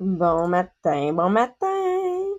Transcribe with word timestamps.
Bon 0.00 0.48
matin, 0.48 1.12
bon 1.12 1.30
matin. 1.30 2.38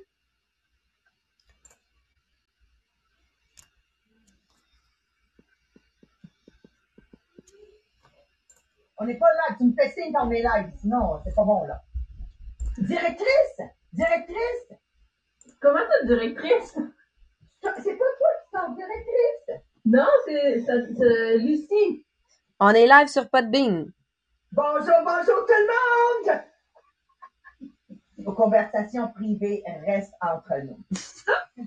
On 8.98 9.05
n'est 9.05 9.18
pas 9.18 9.27
là. 9.34 9.55
Tu 9.57 9.64
me 9.66 9.73
fais 9.73 9.89
signe 9.89 10.11
dans 10.11 10.25
mes 10.25 10.41
lives. 10.41 10.71
Sinon, 10.82 11.20
c'est 11.23 11.34
pas 11.36 11.43
bon, 11.43 11.64
là. 11.66 11.82
Directrice! 12.77 13.62
Directrice! 13.94 14.73
Comment 15.62 15.80
ça, 15.80 16.05
directrice? 16.05 16.78
C'est 17.62 17.98
pas 17.98 18.05
toi 18.18 18.28
qui 18.44 18.52
t'en 18.54 18.71
directrice! 18.73 19.62
Non, 19.86 20.07
c'est 20.26 20.60
c'est- 20.62 20.94
c'est 20.98 21.38
Lucie. 21.39 22.05
On 22.60 22.70
est 22.70 22.88
live 22.88 23.07
sur 23.07 23.30
Podbean. 23.30 23.91
Bonjour, 24.52 24.96
bonjour 25.04 25.46
tout 25.46 25.54
le 25.54 26.30
monde! 26.32 26.41
Vos 28.20 28.34
conversations 28.34 29.08
privées 29.14 29.64
restent 29.86 30.14
entre 30.22 30.54
nous. 30.66 30.80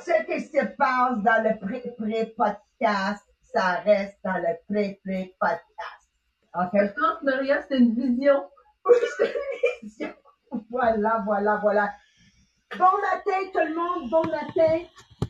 Ce 0.00 0.24
qui 0.26 0.40
se 0.40 0.64
passe 0.76 1.18
dans 1.22 1.42
le 1.42 1.58
pré-pré-podcast, 1.58 3.22
ça 3.42 3.80
reste 3.84 4.18
dans 4.24 4.36
le 4.36 4.56
pré-pré-podcast. 4.68 6.04
OK? 6.54 6.70
Je 6.72 7.00
pense 7.00 7.20
que 7.20 7.24
Maria, 7.24 7.62
c'est 7.68 7.78
une 7.78 7.94
vision. 7.94 8.44
Oui, 8.86 8.96
c'est 9.16 9.32
une 9.32 9.88
vision. 9.88 10.14
Voilà, 10.68 11.22
voilà, 11.24 11.58
voilà. 11.62 11.90
Bon 12.76 12.84
matin 12.84 13.38
tout 13.50 13.66
le 13.66 13.74
monde, 13.74 14.10
bon 14.10 14.24
matin. 14.24 14.84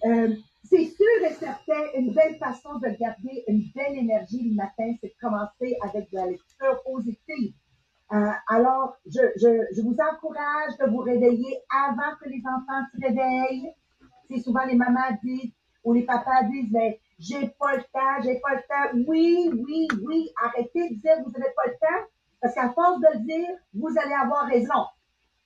Euh, 0.07 0.35
c'est 0.65 0.87
sûr 0.87 1.25
et 1.25 1.35
certain, 1.35 1.85
une 1.95 2.13
belle 2.15 2.37
façon 2.39 2.79
de 2.79 2.89
garder 2.99 3.45
une 3.47 3.71
belle 3.75 3.97
énergie 3.97 4.49
le 4.49 4.57
matin, 4.57 4.93
c'est 5.01 5.09
de 5.09 5.15
commencer 5.21 5.77
avec 5.83 6.11
de 6.11 6.17
la 6.17 6.27
lecture 6.27 6.83
positive. 6.85 7.55
Euh, 8.13 8.31
alors, 8.49 8.97
je, 9.37 9.83
vous 9.83 9.97
encourage 10.13 10.77
de 10.79 10.91
vous 10.91 10.99
réveiller 10.99 11.61
avant 11.71 12.17
que 12.23 12.29
les 12.29 12.43
enfants 12.47 12.85
se 12.93 13.07
réveillent. 13.07 13.73
C'est 14.31 14.41
souvent 14.41 14.65
les 14.65 14.77
mamans 14.77 15.17
disent 15.23 15.53
ou 15.83 15.93
les 15.93 16.03
papas 16.03 16.45
disent, 16.45 16.73
mais 16.73 16.99
j'ai 17.19 17.49
pas 17.59 17.77
le 17.77 17.83
temps, 17.83 18.23
j'ai 18.23 18.41
pas 18.41 18.55
le 18.55 18.63
temps. 18.63 19.05
Oui, 19.07 19.51
oui, 19.53 19.89
oui, 20.03 20.31
arrêtez 20.43 20.91
de 20.91 20.95
dire 20.95 21.23
vous 21.25 21.31
n'avez 21.33 21.53
pas 21.55 21.67
le 21.67 21.73
temps, 21.73 22.09
parce 22.41 22.55
qu'à 22.55 22.73
force 22.73 23.01
de 23.01 23.07
le 23.15 23.21
dire, 23.21 23.57
vous 23.75 23.91
allez 24.03 24.15
avoir 24.15 24.47
raison. 24.47 24.87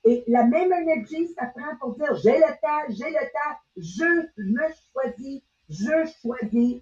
Et 0.05 0.25
la 0.29 0.45
même 0.45 0.73
énergie, 0.73 1.29
ça 1.35 1.47
prend 1.47 1.77
pour 1.81 1.97
dire 1.97 2.15
j'ai 2.23 2.39
le 2.39 2.61
temps, 2.63 2.87
j'ai 2.89 3.11
le 3.11 3.27
temps, 3.27 3.57
je 3.77 4.43
me 4.43 4.63
choisis, 4.93 5.43
je 5.69 6.11
choisis. 6.23 6.81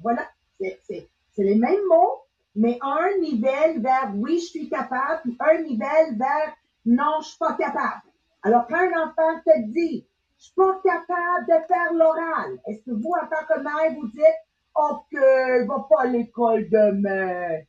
Voilà, 0.00 0.28
c'est 0.58 1.08
les 1.36 1.54
mêmes 1.56 1.86
mots, 1.88 2.23
mais 2.54 2.78
un 2.82 3.18
nivelle 3.20 3.80
vers 3.80 4.12
oui, 4.14 4.38
je 4.40 4.46
suis 4.46 4.68
capable, 4.68 5.22
puis 5.22 5.36
un 5.40 5.62
nivelle 5.62 6.16
vers 6.16 6.54
non, 6.86 7.20
je 7.20 7.28
suis 7.28 7.38
pas 7.38 7.54
capable. 7.54 8.02
Alors, 8.42 8.66
quand 8.68 8.76
un 8.76 9.04
enfant 9.04 9.40
te 9.44 9.60
dit 9.70 10.06
je 10.38 10.44
suis 10.44 10.54
pas 10.54 10.80
capable 10.84 11.46
de 11.46 11.66
faire 11.66 11.92
l'oral, 11.94 12.58
est-ce 12.66 12.82
que 12.84 12.90
vous, 12.90 13.12
en 13.12 13.26
tant 13.26 13.46
que 13.48 13.60
mère, 13.60 13.94
vous 13.94 14.08
dites 14.08 14.40
OK, 14.74 15.66
va 15.66 15.86
pas 15.88 16.02
à 16.02 16.06
l'école 16.06 16.68
demain? 16.68 17.60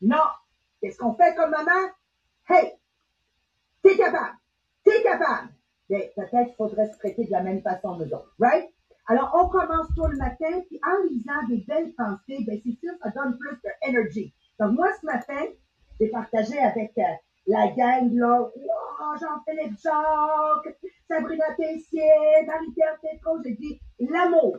Non. 0.00 0.24
Qu'est-ce 0.80 0.98
qu'on 0.98 1.14
fait 1.14 1.34
comme 1.34 1.50
maman? 1.50 1.90
Hey, 2.48 2.74
T'es 3.86 3.96
capable. 3.96 4.36
T'es 4.84 5.02
capable. 5.02 5.50
Mais 5.88 6.12
peut-être 6.16 6.46
qu'il 6.46 6.56
faudrait 6.56 6.90
se 6.90 6.98
traiter 6.98 7.24
de 7.24 7.30
la 7.30 7.42
même 7.42 7.62
façon 7.62 7.96
nous 7.96 8.12
autres. 8.12 8.34
Right? 8.40 8.68
Alors, 9.08 9.30
on 9.34 9.48
commence 9.48 9.86
tôt 9.94 10.08
le 10.08 10.16
matin, 10.16 10.60
puis 10.68 10.80
en 10.84 11.06
lisant 11.08 11.46
des 11.48 11.58
belles 11.58 11.92
pensées, 11.94 12.44
ben, 12.44 12.60
c'est 12.64 12.76
sûr, 12.80 12.92
ça 13.02 13.10
donne 13.10 13.38
plus 13.38 13.56
de 13.62 13.88
énergie. 13.88 14.32
Donc, 14.58 14.72
moi, 14.72 14.88
ce 15.00 15.06
matin, 15.06 15.46
j'ai 16.00 16.08
partagé 16.08 16.58
avec 16.58 16.92
euh, 16.98 17.02
la 17.46 17.68
gang, 17.68 18.12
là, 18.12 18.40
wow, 18.40 19.16
Jean-Philippe 19.20 19.78
Jacques, 19.80 20.76
Sabrina 21.08 21.54
Tessier, 21.56 22.10
Marie-Pierre 22.46 22.98
Tétro, 23.00 23.38
j'ai 23.44 23.54
dit 23.54 23.80
l'amour. 24.00 24.56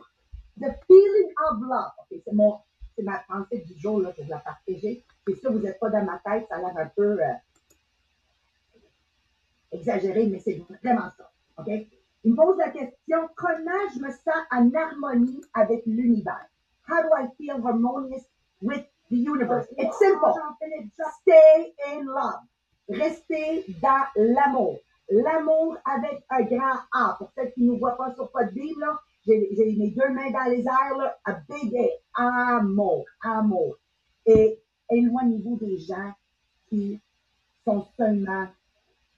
The 0.60 0.72
feeling 0.86 1.32
of 1.50 1.60
love. 1.60 1.92
OK, 1.98 2.20
c'est 2.24 2.32
mon, 2.32 2.58
c'est 2.96 3.04
ma 3.04 3.18
pensée 3.28 3.58
du 3.58 3.78
jour, 3.78 4.00
là, 4.00 4.12
que 4.12 4.24
je 4.24 4.30
la 4.30 4.38
partager. 4.38 5.04
C'est 5.26 5.34
sûr, 5.34 5.52
vous 5.52 5.58
n'êtes 5.58 5.78
pas 5.78 5.90
dans 5.90 6.04
ma 6.04 6.18
tête, 6.24 6.46
ça 6.48 6.56
a 6.56 6.58
l'air 6.58 6.76
un 6.76 6.86
peu, 6.96 7.22
euh, 7.22 7.32
exagéré, 9.72 10.26
mais 10.26 10.38
c'est 10.38 10.60
vraiment 10.82 11.10
ça. 11.16 11.30
OK? 11.58 11.68
Il 12.24 12.34
pose 12.34 12.56
la 12.58 12.70
question 12.70 13.28
comment 13.36 13.88
je 13.94 14.00
me 14.00 14.10
sens 14.10 14.42
en 14.50 14.70
harmonie 14.74 15.40
avec 15.54 15.82
l'univers? 15.86 16.48
How 16.88 17.02
do 17.02 17.08
I 17.14 17.28
feel 17.36 17.62
harmonious 17.62 18.24
with 18.60 18.84
the 19.10 19.16
universe? 19.16 19.66
It's 19.76 19.98
simple. 19.98 20.34
Stay 21.22 21.74
in 21.86 22.06
love. 22.06 22.40
Restez 22.88 23.66
dans 23.82 24.06
l'amour. 24.16 24.78
L'amour 25.10 25.76
avec 25.84 26.24
un 26.30 26.42
grand 26.42 26.78
A. 26.92 27.16
Pour 27.18 27.30
ceux 27.36 27.46
qui 27.50 27.62
ne 27.62 27.72
nous 27.72 27.78
voient 27.78 27.96
pas 27.96 28.14
sur 28.14 28.30
Podbeam, 28.30 28.80
là, 28.80 28.98
j'ai 29.26 29.76
mes 29.78 29.90
deux 29.90 30.08
mains 30.10 30.30
dans 30.30 30.50
les 30.50 30.64
airs, 30.66 30.96
là, 30.96 31.18
a 31.24 31.32
big 31.48 31.74
A. 32.14 32.56
Amour. 32.56 33.04
Amour. 33.22 33.76
Et 34.26 34.58
éloignez-vous 34.90 35.56
des 35.56 35.78
gens 35.78 36.12
qui 36.68 37.00
sont 37.64 37.86
seulement 37.96 38.46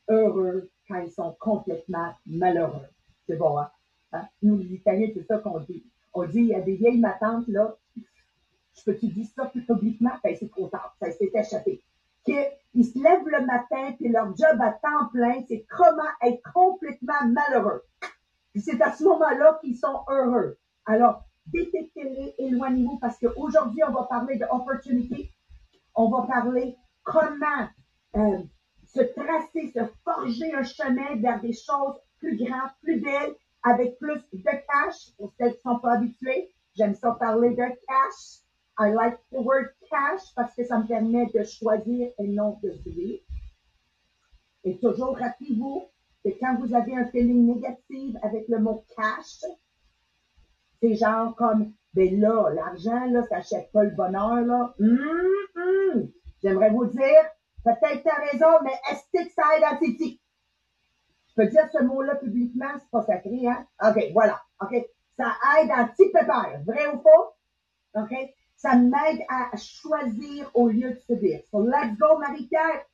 heureux 0.08 0.68
quand 0.90 1.00
ils 1.00 1.12
sont 1.12 1.36
complètement 1.38 2.12
malheureux. 2.26 2.86
C'est 3.26 3.36
bon, 3.36 3.58
hein? 3.58 3.70
Hein? 4.12 4.26
Nous, 4.42 4.58
les 4.58 4.74
Italiens, 4.74 5.08
c'est 5.14 5.26
ça 5.26 5.38
qu'on 5.38 5.60
dit. 5.60 5.84
On 6.12 6.24
dit, 6.24 6.40
il 6.40 6.46
y 6.46 6.54
a 6.54 6.60
des 6.60 6.74
vieilles 6.74 6.98
matantes, 6.98 7.46
là, 7.46 7.76
je 7.96 8.82
peux-tu 8.84 9.08
dire 9.08 9.26
ça 9.34 9.46
plus 9.46 9.64
publiquement? 9.64 10.12
Ben, 10.24 10.34
c'est 10.38 10.50
trop 10.50 10.68
tard, 10.68 10.96
ça 11.00 11.10
s'est 11.12 11.30
échappé. 11.32 11.82
Qu'ils 12.24 12.84
se 12.84 12.98
lèvent 12.98 13.26
le 13.26 13.46
matin, 13.46 13.94
puis 13.96 14.08
leur 14.08 14.36
job 14.36 14.60
à 14.60 14.72
temps 14.72 15.08
plein, 15.12 15.42
c'est 15.48 15.64
comment 15.68 16.02
être 16.22 16.42
complètement 16.52 17.28
malheureux. 17.28 17.82
Puis 18.52 18.62
c'est 18.62 18.80
à 18.82 18.92
ce 18.92 19.04
moment-là 19.04 19.58
qu'ils 19.60 19.76
sont 19.76 20.00
heureux. 20.08 20.58
Alors, 20.86 21.22
détectez-les, 21.46 22.34
éloignez-vous, 22.38 22.98
parce 22.98 23.18
qu'aujourd'hui, 23.18 23.82
on 23.88 23.92
va 23.92 24.04
parler 24.04 24.36
de 24.38 24.44
opportunity. 24.50 25.30
On 25.94 26.10
va 26.10 26.26
parler 26.26 26.76
comment 27.04 27.68
euh, 28.16 28.42
se 29.00 29.12
tracer, 29.14 29.72
se 29.72 29.80
forger 30.04 30.52
un 30.54 30.62
chemin 30.62 31.16
vers 31.16 31.40
des 31.40 31.52
choses 31.52 31.96
plus 32.18 32.36
grandes, 32.36 32.70
plus 32.82 33.00
belles, 33.00 33.34
avec 33.62 33.98
plus 33.98 34.20
de 34.32 34.42
cash, 34.42 35.14
pour 35.16 35.32
celles 35.38 35.52
qui 35.52 35.66
ne 35.66 35.72
sont 35.72 35.78
pas 35.78 35.94
habituées. 35.94 36.50
J'aime 36.76 36.94
ça 36.94 37.16
parler 37.18 37.50
de 37.50 37.56
cash. 37.56 38.40
I 38.78 38.92
like 38.92 39.18
the 39.30 39.38
word 39.38 39.68
cash 39.90 40.22
parce 40.34 40.54
que 40.54 40.64
ça 40.64 40.78
me 40.78 40.86
permet 40.86 41.26
de 41.26 41.42
choisir 41.44 42.10
et 42.18 42.28
non 42.28 42.58
de 42.62 42.72
suivre. 42.72 43.22
Et 44.64 44.78
toujours, 44.78 45.16
rappelez-vous 45.16 45.84
que 46.24 46.30
quand 46.38 46.58
vous 46.60 46.74
avez 46.74 46.96
un 46.96 47.06
feeling 47.06 47.46
négatif 47.46 48.16
avec 48.22 48.46
le 48.48 48.58
mot 48.58 48.84
cash, 48.96 49.44
c'est 50.80 50.94
genre 50.94 51.34
comme, 51.36 51.72
ben 51.94 52.20
là, 52.20 52.50
l'argent, 52.54 53.06
là, 53.06 53.26
ça 53.28 53.38
achète 53.38 53.70
pas 53.72 53.84
le 53.84 53.90
bonheur, 53.90 54.40
là. 54.42 54.74
Hum, 54.78 54.98
hum. 55.56 56.10
J'aimerais 56.42 56.70
vous 56.70 56.86
dire, 56.86 57.24
peut-être 57.64 58.02
t'as 58.04 58.30
raison, 58.30 58.62
mais 58.64 58.74
est-ce 58.90 59.04
que 59.12 59.30
ça 59.30 59.56
aide 59.56 59.64
à 59.64 59.76
Titi? 59.76 60.20
Je 61.28 61.34
peux 61.42 61.48
dire 61.48 61.68
ce 61.72 61.82
mot-là 61.82 62.16
publiquement, 62.16 62.72
c'est 62.78 62.90
pas 62.90 63.02
sacré, 63.02 63.46
hein? 63.46 63.66
OK, 63.82 64.12
voilà. 64.12 64.40
OK. 64.60 64.74
Ça 65.16 65.32
aide 65.58 65.70
à 65.70 65.84
petit 65.84 66.10
pépère. 66.10 66.60
Vrai 66.66 66.86
ou 66.88 67.00
faux? 67.00 67.34
OK? 67.94 68.14
Ça 68.56 68.74
m'aide 68.74 69.20
à 69.28 69.56
choisir 69.56 70.50
au 70.54 70.68
lieu 70.68 70.90
de 70.90 70.98
subir. 70.98 71.40
So, 71.50 71.62
let's 71.62 71.96
go, 71.98 72.18
Marie-Pierre. 72.18 72.84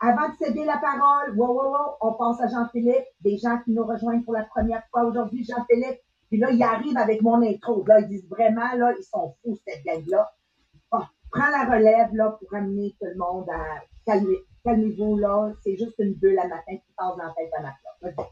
Avant 0.00 0.30
de 0.30 0.34
céder 0.36 0.64
la 0.64 0.78
parole, 0.78 1.36
wow, 1.36 1.48
wow, 1.48 1.72
wow, 1.72 1.96
on 2.00 2.12
passe 2.14 2.40
à 2.40 2.48
Jean-Philippe, 2.48 3.04
des 3.20 3.36
gens 3.36 3.58
qui 3.58 3.72
nous 3.72 3.84
rejoignent 3.84 4.22
pour 4.22 4.32
la 4.32 4.44
première 4.44 4.82
fois 4.90 5.04
aujourd'hui, 5.04 5.44
Jean-Philippe. 5.44 6.00
Puis 6.30 6.38
là, 6.38 6.50
ils 6.50 6.62
arrivent 6.62 6.96
avec 6.96 7.20
mon 7.20 7.42
intro. 7.42 7.84
Là, 7.86 8.00
ils 8.00 8.08
disent 8.08 8.28
vraiment, 8.28 8.72
là, 8.76 8.94
ils 8.98 9.04
sont 9.04 9.34
fous, 9.42 9.58
cette 9.66 9.84
gang-là. 9.84 10.30
Ah, 10.92 11.10
prends 11.30 11.50
la 11.50 11.64
relève, 11.64 12.14
là, 12.14 12.38
pour 12.40 12.54
amener 12.54 12.94
tout 12.98 13.06
le 13.06 13.16
monde 13.16 13.46
à 13.50 13.82
Calmez-vous, 14.06 15.18
là. 15.18 15.52
C'est 15.62 15.76
juste 15.76 15.94
une 15.98 16.14
bulle 16.14 16.38
à 16.38 16.48
matin 16.48 16.76
qui 16.76 16.92
passe 16.96 17.16
dans 17.16 17.24
la 17.24 17.34
tête 17.36 17.50
à 17.58 17.62
là. 17.62 17.74
Vas-y. 18.02 18.26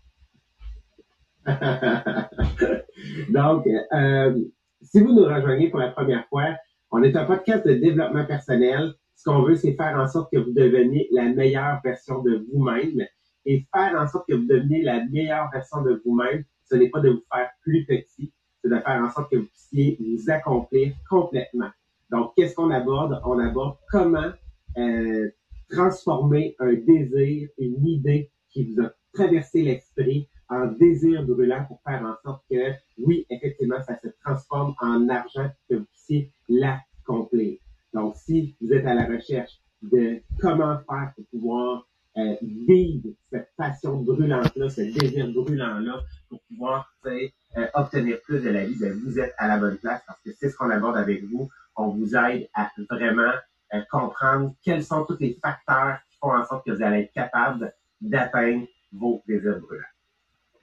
Donc, 3.32 3.66
euh, 3.92 4.44
si 4.82 5.00
vous 5.00 5.12
nous 5.12 5.24
rejoignez 5.24 5.70
pour 5.70 5.80
la 5.80 5.88
première 5.90 6.26
fois, 6.28 6.56
on 6.90 7.02
est 7.02 7.16
un 7.16 7.24
podcast 7.24 7.66
de 7.66 7.74
développement 7.74 8.24
personnel. 8.26 8.94
Ce 9.16 9.24
qu'on 9.24 9.42
veut, 9.42 9.56
c'est 9.56 9.74
faire 9.74 9.98
en 9.98 10.06
sorte 10.06 10.30
que 10.32 10.38
vous 10.38 10.52
deveniez 10.52 11.08
la 11.10 11.24
meilleure 11.24 11.80
version 11.82 12.22
de 12.22 12.46
vous-même. 12.50 13.06
Et 13.46 13.66
faire 13.74 13.98
en 13.98 14.06
sorte 14.06 14.28
que 14.28 14.34
vous 14.34 14.46
deveniez 14.46 14.82
la 14.82 15.04
meilleure 15.06 15.50
version 15.50 15.82
de 15.82 16.00
vous-même, 16.04 16.44
ce 16.64 16.76
n'est 16.76 16.90
pas 16.90 17.00
de 17.00 17.10
vous 17.10 17.22
faire 17.32 17.48
plus 17.62 17.86
petit, 17.86 18.32
c'est 18.62 18.68
de 18.68 18.78
faire 18.78 19.02
en 19.02 19.10
sorte 19.10 19.30
que 19.30 19.36
vous 19.36 19.46
puissiez 19.46 19.98
vous 19.98 20.30
accomplir 20.30 20.94
complètement. 21.08 21.70
Donc, 22.10 22.32
qu'est-ce 22.36 22.54
qu'on 22.54 22.70
aborde? 22.70 23.20
On 23.24 23.38
aborde 23.38 23.76
comment 23.90 24.30
euh, 24.76 25.30
transformer 25.70 26.56
un 26.58 26.74
désir, 26.74 27.48
une 27.58 27.86
idée 27.86 28.30
qui 28.50 28.64
vous 28.64 28.82
a 28.82 28.92
traversé 29.12 29.62
l'esprit 29.62 30.28
en 30.48 30.66
désir 30.66 31.24
brûlant 31.24 31.64
pour 31.66 31.80
faire 31.82 32.02
en 32.02 32.14
sorte 32.24 32.42
que, 32.50 32.72
oui, 32.98 33.26
effectivement, 33.30 33.82
ça 33.86 33.98
se 33.98 34.08
transforme 34.24 34.74
en 34.80 35.08
argent, 35.08 35.50
que 35.68 35.76
vous 35.76 35.84
puissiez 35.84 36.32
l'accomplir. 36.48 37.58
Donc, 37.92 38.16
si 38.16 38.56
vous 38.60 38.72
êtes 38.72 38.86
à 38.86 38.94
la 38.94 39.06
recherche 39.06 39.60
de 39.82 40.20
comment 40.40 40.78
faire 40.88 41.12
pour 41.14 41.24
pouvoir 41.26 41.88
euh, 42.16 42.34
vivre 42.42 43.10
cette 43.30 43.50
passion 43.56 44.02
brûlante-là, 44.02 44.68
ce 44.70 44.80
désir 44.80 45.30
brûlant-là 45.32 46.00
pour 46.28 46.40
pouvoir 46.48 46.92
euh, 47.06 47.28
obtenir 47.74 48.20
plus 48.22 48.40
de 48.42 48.50
la 48.50 48.64
vie, 48.64 48.76
ben, 48.80 48.98
vous 49.04 49.18
êtes 49.18 49.34
à 49.38 49.48
la 49.48 49.58
bonne 49.58 49.76
place 49.78 50.02
parce 50.06 50.20
que 50.22 50.30
c'est 50.32 50.48
ce 50.48 50.56
qu'on 50.56 50.70
aborde 50.70 50.96
avec 50.96 51.22
vous. 51.24 51.48
On 51.76 51.88
vous 51.88 52.16
aide 52.16 52.48
à 52.54 52.70
vraiment 52.90 53.32
euh, 53.74 53.82
comprendre 53.90 54.54
quels 54.62 54.84
sont 54.84 55.04
tous 55.04 55.18
les 55.20 55.38
facteurs 55.42 55.98
qui 56.10 56.18
font 56.18 56.32
en 56.34 56.44
sorte 56.44 56.64
que 56.64 56.72
vous 56.72 56.82
allez 56.82 57.02
être 57.02 57.12
capable 57.12 57.74
d'atteindre 58.00 58.66
vos 58.92 59.22
désirs 59.26 59.60
brûlants. 59.60 59.84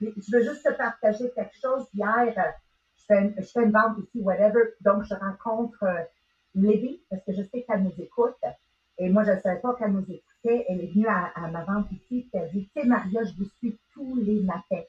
Je 0.00 0.36
veux 0.36 0.42
juste 0.42 0.64
te 0.64 0.72
partager 0.72 1.30
quelque 1.34 1.56
chose. 1.60 1.86
Hier, 1.94 2.34
euh, 2.36 2.50
je 2.96 3.04
fais 3.06 3.62
une, 3.62 3.70
vente 3.70 3.98
ici, 3.98 4.20
whatever. 4.20 4.74
Donc, 4.80 5.04
je 5.04 5.14
rencontre 5.14 5.82
euh, 5.84 6.02
Lévi, 6.54 7.00
parce 7.08 7.22
que 7.24 7.32
je 7.32 7.42
sais 7.42 7.62
qu'elle 7.62 7.82
nous 7.82 7.94
écoute. 7.98 8.36
Et 8.98 9.08
moi, 9.08 9.24
je 9.24 9.32
ne 9.32 9.40
savais 9.40 9.60
pas 9.60 9.74
qu'elle 9.74 9.92
nous 9.92 10.02
écoutait. 10.02 10.64
Elle 10.68 10.80
est 10.80 10.92
venue 10.92 11.06
à, 11.06 11.32
ma 11.50 11.64
vente 11.64 11.90
ici, 11.92 12.28
puis 12.28 12.30
elle 12.32 12.50
dit, 12.50 12.68
tu 12.74 12.80
sais, 12.80 12.86
Maria, 12.86 13.22
je 13.24 13.34
vous 13.36 13.48
suis 13.58 13.78
tous 13.92 14.16
les 14.16 14.40
matins. 14.40 14.84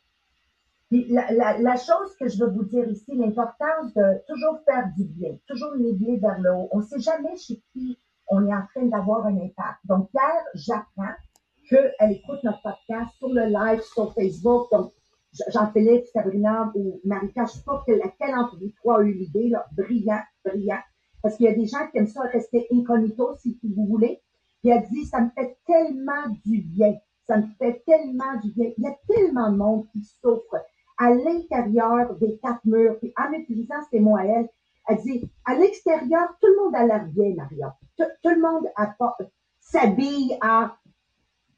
La, 0.90 1.32
la, 1.32 1.58
la 1.58 1.76
chose 1.76 2.16
que 2.18 2.30
je 2.30 2.40
veux 2.40 2.50
vous 2.50 2.64
dire 2.64 2.88
ici, 2.88 3.14
l'importance 3.14 3.94
de 3.94 4.22
toujours 4.26 4.62
faire 4.64 4.90
du 4.96 5.04
bien, 5.04 5.38
toujours 5.46 5.76
négler 5.76 6.18
vers 6.18 6.40
le 6.40 6.54
haut. 6.54 6.70
On 6.72 6.80
ne 6.80 6.86
sait 6.86 7.00
jamais 7.00 7.36
chez 7.36 7.62
qui 7.74 8.00
on 8.30 8.46
est 8.48 8.54
en 8.54 8.66
train 8.74 8.86
d'avoir 8.86 9.26
un 9.26 9.36
impact. 9.36 9.80
Donc, 9.86 10.10
hier, 10.14 10.44
j'apprends 10.54 11.16
qu'elle 11.70 12.12
écoute 12.12 12.40
notre 12.44 12.62
podcast 12.62 13.12
sur 13.18 13.30
le 13.30 13.46
live 13.46 13.82
sur 13.82 14.14
Facebook. 14.14 14.68
Donc, 14.72 14.92
Jean-Philippe, 15.50 16.08
Sabrina 16.08 16.72
ou 16.76 17.00
Marika, 17.04 17.46
je 17.46 17.52
ne 17.52 17.58
sais 17.58 17.64
pas 17.66 17.84
laquelle 17.88 18.36
entre 18.36 18.58
vous 18.58 18.72
trois 18.78 19.00
a 19.00 19.04
eu 19.04 19.14
l'idée, 19.14 19.50
là. 19.50 19.66
Brillant, 19.76 20.22
brillant. 20.44 20.80
Parce 21.22 21.36
qu'il 21.36 21.46
y 21.46 21.50
a 21.50 21.54
des 21.54 21.68
gens 21.68 21.88
qui 21.92 21.98
aiment 21.98 22.08
ça 22.08 22.22
rester 22.22 22.68
incognito, 22.72 23.36
si 23.36 23.60
vous 23.64 23.86
voulez. 23.86 24.22
Puis 24.62 24.72
elle 24.72 24.88
dit, 24.90 25.06
ça 25.06 25.22
me 25.22 25.30
fait 25.32 25.58
tellement 25.66 26.30
du 26.46 26.62
bien. 26.62 26.96
Ça 27.28 27.38
me 27.38 27.48
fait 27.60 27.84
tellement 27.86 28.40
du 28.42 28.52
bien. 28.52 28.72
Il 28.78 28.84
y 28.84 28.88
a 28.88 28.96
tellement 29.08 29.52
de 29.52 29.58
monde 29.58 29.88
qui 29.92 30.02
souffre 30.04 30.64
à 30.98 31.14
l'intérieur 31.14 32.16
des 32.16 32.38
quatre 32.42 32.64
murs. 32.66 32.98
Puis 33.00 33.14
en 33.18 33.34
utilisant 33.34 33.76
ces 33.92 34.00
mots 34.00 34.16
à 34.16 34.26
elle, 34.26 34.50
elle 34.88 34.98
dit, 35.02 35.30
à 35.46 35.56
l'extérieur, 35.56 36.30
tout 36.42 36.48
le 36.48 36.64
monde 36.64 36.76
a 36.76 36.86
l'air 36.86 37.06
bien, 37.08 37.36
Maria. 37.36 37.76
Tout, 37.98 38.30
le 38.30 38.42
monde 38.42 38.68
s'habille 39.60 40.38
à 40.42 40.78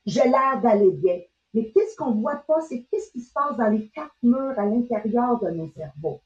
j'ai 0.06 0.24
l'air 0.24 0.59
d'aller 0.62 0.91
bien. 0.91 1.19
Mais 1.53 1.71
qu'est-ce 1.71 1.95
qu'on 1.95 2.15
voit 2.15 2.44
pas, 2.47 2.62
c'est 2.62 2.83
qu'est-ce 2.89 3.12
qui 3.12 3.21
se 3.21 3.33
passe 3.33 3.57
dans 3.57 3.69
les 3.69 3.89
quatre 3.89 4.15
murs 4.24 4.57
à 4.57 4.65
l'intérieur 4.65 5.39
de 5.39 5.50
nos 5.50 5.69
cerveaux. 5.69 6.21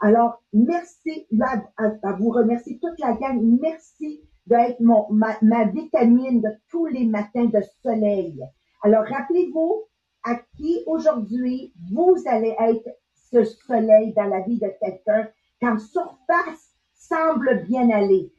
Alors, 0.00 0.42
merci 0.52 1.26
à, 1.40 2.12
vous 2.12 2.30
remercier 2.30 2.78
toute 2.78 2.98
la 2.98 3.14
gang. 3.14 3.40
Merci 3.60 4.20
d'être 4.46 4.80
mon, 4.80 5.06
ma, 5.10 5.64
vitamine 5.64 6.40
de 6.42 6.50
tous 6.70 6.86
les 6.86 7.06
matins 7.06 7.46
de 7.46 7.60
soleil. 7.82 8.44
Alors, 8.82 9.04
rappelez-vous 9.04 9.84
à 10.24 10.34
qui 10.56 10.82
aujourd'hui 10.86 11.72
vous 11.90 12.16
allez 12.26 12.54
être 12.58 12.88
ce 13.30 13.44
soleil 13.44 14.12
dans 14.14 14.26
la 14.26 14.40
vie 14.40 14.58
de 14.58 14.70
quelqu'un 14.80 15.28
quand 15.60 15.78
surface 15.78 16.74
semble 16.94 17.64
bien 17.66 17.90
aller. 17.90 18.32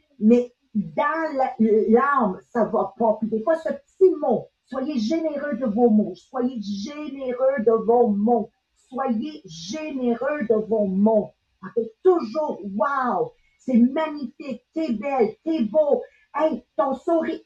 Dans 0.78 1.54
l'âme, 1.60 2.40
ça 2.50 2.66
va 2.66 2.94
pas. 2.98 3.18
Puis 3.20 3.30
des 3.30 3.44
fois, 3.44 3.56
ce 3.56 3.70
petit 3.70 4.14
mot, 4.20 4.48
soyez 4.66 5.00
généreux 5.00 5.56
de 5.56 5.66
vos 5.66 5.90
mots, 5.90 6.14
soyez 6.16 6.60
généreux 6.62 7.64
de 7.66 7.72
vos 7.86 8.08
mots, 8.08 8.50
soyez 8.90 9.42
généreux 9.46 10.44
de 10.50 10.56
vos 10.68 10.86
mots. 10.86 11.32
Ça 11.62 11.68
fait 11.74 11.92
toujours, 12.04 12.60
wow, 12.76 13.34
c'est 13.58 13.78
magnifique, 13.78 14.64
t'es 14.74 14.94
belle, 14.94 15.36
t'es 15.44 15.64
beau, 15.64 16.04
hey, 16.36 16.64
ton 16.76 16.94
sourire. 16.94 17.40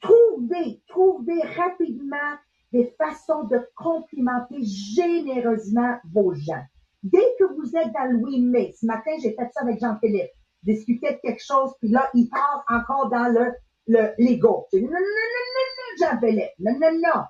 Trouvez, 0.00 0.82
trouvez 0.88 1.40
rapidement 1.56 2.36
des 2.72 2.94
façons 2.98 3.44
de 3.44 3.60
complimenter 3.76 4.62
généreusement 4.62 5.96
vos 6.12 6.34
gens. 6.34 6.62
Dès 7.02 7.24
que 7.38 7.44
vous 7.44 7.76
êtes 7.76 7.92
dans 7.92 8.10
le 8.10 8.16
oui 8.18 8.40
mais, 8.40 8.72
ce 8.72 8.84
matin, 8.86 9.12
j'ai 9.22 9.34
fait 9.34 9.48
ça 9.52 9.62
avec 9.62 9.80
Jean-Philippe 9.80 10.30
discutait 10.66 11.14
de 11.14 11.20
quelque 11.20 11.42
chose, 11.42 11.72
puis 11.80 11.88
là, 11.88 12.10
il 12.14 12.28
part 12.28 12.64
encore 12.68 13.08
dans 13.08 13.32
le 13.32 13.52
le 13.86 14.12
l'ego. 14.18 14.66
Non, 14.72 14.80
non. 14.80 14.98
Non, 16.58 16.78
non, 16.80 17.00
non. 17.02 17.22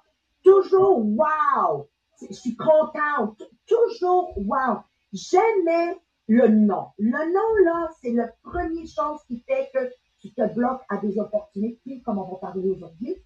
Toujours 0.42 0.98
wow. 0.98 1.88
Je 2.20 2.32
suis 2.32 2.56
contente. 2.56 3.42
Toujours 3.66 4.32
wow. 4.36 4.78
Jamais 5.12 5.98
le 6.28 6.48
non. 6.48 6.88
Le 6.98 7.32
non, 7.32 7.64
là, 7.64 7.88
c'est 8.00 8.12
la 8.12 8.28
première 8.42 8.86
chose 8.86 9.20
qui 9.28 9.40
fait 9.46 9.70
que 9.72 9.90
tu 10.20 10.32
te 10.32 10.54
bloques 10.54 10.82
à 10.88 10.96
des 10.96 11.18
opportunités, 11.18 12.00
comme 12.04 12.18
on 12.18 12.24
va 12.24 12.36
parler 12.38 12.70
aujourd'hui. 12.70 13.16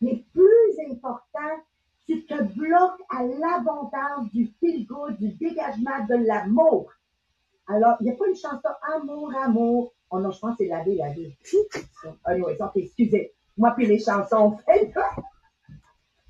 Mais 0.00 0.24
plus 0.32 0.90
important, 0.90 1.62
tu 2.06 2.26
te 2.26 2.42
bloques 2.42 3.00
à 3.08 3.22
l'abondance 3.24 4.30
du 4.32 4.52
feel 4.60 4.86
good, 4.86 5.16
du 5.18 5.32
dégagement 5.32 6.04
de 6.08 6.26
l'amour. 6.26 6.92
Alors, 7.66 7.96
il 8.00 8.04
n'y 8.04 8.10
a 8.10 8.14
pas 8.14 8.26
une 8.26 8.36
chanson 8.36 8.68
Amour, 8.94 9.32
amour. 9.42 9.94
Oh 10.10 10.20
non, 10.20 10.30
je 10.30 10.38
pense 10.38 10.56
que 10.56 10.64
c'est 10.64 10.70
la 10.70 10.82
vie, 10.82 10.96
la 10.96 11.08
vie. 11.10 11.36
Anyway, 12.24 12.56
ok, 12.60 12.72
excusez. 12.76 13.34
Moi, 13.56 13.72
puis 13.76 13.86
les 13.86 13.98
chansons, 13.98 14.58
fait. 14.66 14.92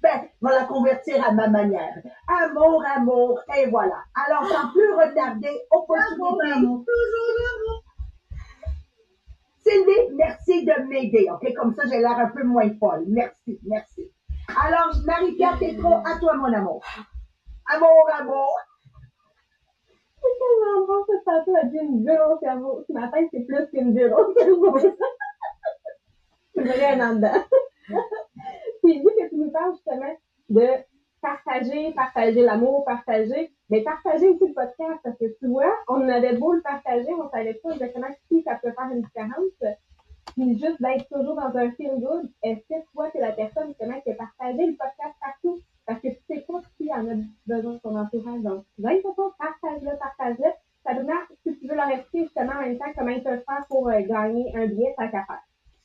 Ben, 0.02 0.28
je 0.40 0.46
vais 0.46 0.54
la 0.54 0.64
convertir 0.64 1.26
à 1.26 1.32
ma 1.32 1.48
manière. 1.48 1.94
Amour, 2.28 2.84
amour, 2.94 3.40
et 3.56 3.66
voilà. 3.70 4.04
Alors, 4.14 4.46
sans 4.46 4.70
plus 4.70 4.92
retarder, 4.92 5.60
opportunité. 5.70 6.84
Sylvie, 9.66 10.14
merci 10.14 10.64
de 10.66 10.88
m'aider, 10.88 11.26
ok? 11.32 11.54
Comme 11.54 11.74
ça, 11.74 11.84
j'ai 11.88 12.00
l'air 12.00 12.18
un 12.18 12.28
peu 12.28 12.44
moins 12.44 12.68
folle. 12.78 13.04
Merci, 13.08 13.58
merci. 13.66 14.10
Alors, 14.48 14.94
Marie-Pierre 15.06 15.58
Tétro, 15.58 15.94
à 16.04 16.18
toi, 16.20 16.34
mon 16.36 16.52
amour. 16.52 16.84
Amour, 17.66 18.10
amour. 18.18 18.58
C'est 20.24 20.38
tellement 20.38 20.86
bon 20.86 21.04
que 21.04 21.24
tantôt 21.24 21.56
a 21.56 21.64
dit 21.64 21.78
une 21.78 22.02
bulle 22.02 22.20
au 22.32 22.38
cerveau. 22.38 22.82
Ce 22.86 22.92
matin, 22.92 23.18
c'est 23.30 23.40
plus 23.40 23.66
qu'une 23.70 23.92
bulle 23.92 24.14
au 24.14 24.32
cerveau. 24.32 24.78
c'est 26.54 26.62
vrai 26.62 27.02
en 27.02 27.16
dedans. 27.16 27.44
Puis 28.82 29.00
vu 29.00 29.04
que 29.04 29.28
tu 29.28 29.36
nous 29.36 29.50
parles 29.50 29.74
justement 29.74 30.16
de 30.48 30.66
partager, 31.20 31.92
partager 31.92 32.42
l'amour, 32.42 32.84
partager, 32.84 33.52
mais 33.70 33.82
partager 33.82 34.28
aussi 34.28 34.46
le 34.48 34.54
podcast 34.54 35.00
parce 35.02 35.16
que 35.18 35.26
tu 35.38 35.48
vois, 35.48 35.74
on 35.88 36.08
avait 36.08 36.36
beau 36.36 36.52
le 36.52 36.62
partager, 36.62 37.12
on 37.14 37.30
savait 37.30 37.54
pas 37.54 37.70
exactement 37.72 38.08
qui 38.28 38.42
ça 38.42 38.56
peut 38.62 38.72
faire 38.72 38.90
une 38.92 39.02
différence. 39.02 39.76
Puis 40.34 40.58
juste 40.58 40.82
d'être 40.82 41.08
toujours 41.08 41.36
dans 41.36 41.56
un 41.56 41.70
feel 41.72 42.00
good, 42.00 42.30
est-ce 42.42 42.60
que 42.60 42.80
toi, 42.92 43.08
es 43.14 43.20
la 43.20 43.32
personne 43.32 43.68
justement 43.68 44.00
qui 44.00 44.10
a 44.10 44.14
partagé 44.14 44.66
le 44.66 44.76
podcast 44.76 45.14
partout? 45.20 45.60
Parce 45.86 46.00
que 46.00 46.08
tu 46.08 46.18
sais 46.28 46.44
pas 46.48 46.60
qui 46.78 46.92
en 46.92 47.06
a 47.08 47.14
besoin 47.46 47.74
de 47.74 47.78
ton 47.78 47.98
entourage. 47.98 48.40
Donc, 48.40 48.64
n'hésite 48.78 49.02
pas, 49.02 49.36
partage-le, 49.38 49.98
partage-le. 49.98 50.50
Sabrina, 50.84 51.14
si 51.42 51.58
tu 51.58 51.66
veux 51.66 51.74
leur 51.74 51.88
expliquer 51.88 52.24
justement 52.24 52.52
en 52.52 52.60
même 52.60 52.78
temps 52.78 52.92
comment 52.96 53.10
ils 53.10 53.22
peuvent 53.22 53.42
faire 53.46 53.66
pour 53.68 53.88
euh, 53.88 54.00
gagner 54.00 54.54
un 54.54 54.66
billet, 54.66 54.94
ça 54.98 55.08
qu'à 55.08 55.24
faire. 55.24 55.42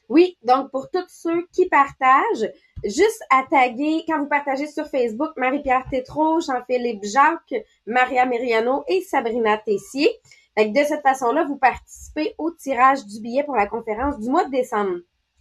Oui, 0.10 0.38
donc 0.44 0.72
pour 0.72 0.90
tous 0.90 1.06
ceux 1.08 1.46
qui 1.54 1.68
partagent, 1.68 2.52
juste 2.84 3.24
à 3.30 3.44
taguer, 3.50 4.04
quand 4.08 4.20
vous 4.20 4.28
partagez 4.28 4.66
sur 4.66 4.88
Facebook, 4.88 5.30
Marie-Pierre 5.38 5.86
Tétrault, 5.90 6.42
Jean-Philippe 6.42 7.04
Jacques, 7.04 7.64
Maria 7.86 8.26
Meriano 8.26 8.84
et 8.88 9.02
Sabrina 9.02 9.58
Tessier. 9.58 10.10
De 10.58 10.84
cette 10.84 11.04
façon-là, 11.04 11.46
vous 11.46 11.58
participez 11.58 12.34
au 12.38 12.52
tirage 12.52 13.06
du 13.06 13.22
billet 13.22 13.44
pour 13.44 13.56
la 13.56 13.68
conférence 13.68 14.20
du 14.20 14.30
mois 14.30 14.46
de 14.46 14.52
décembre. 14.52 14.98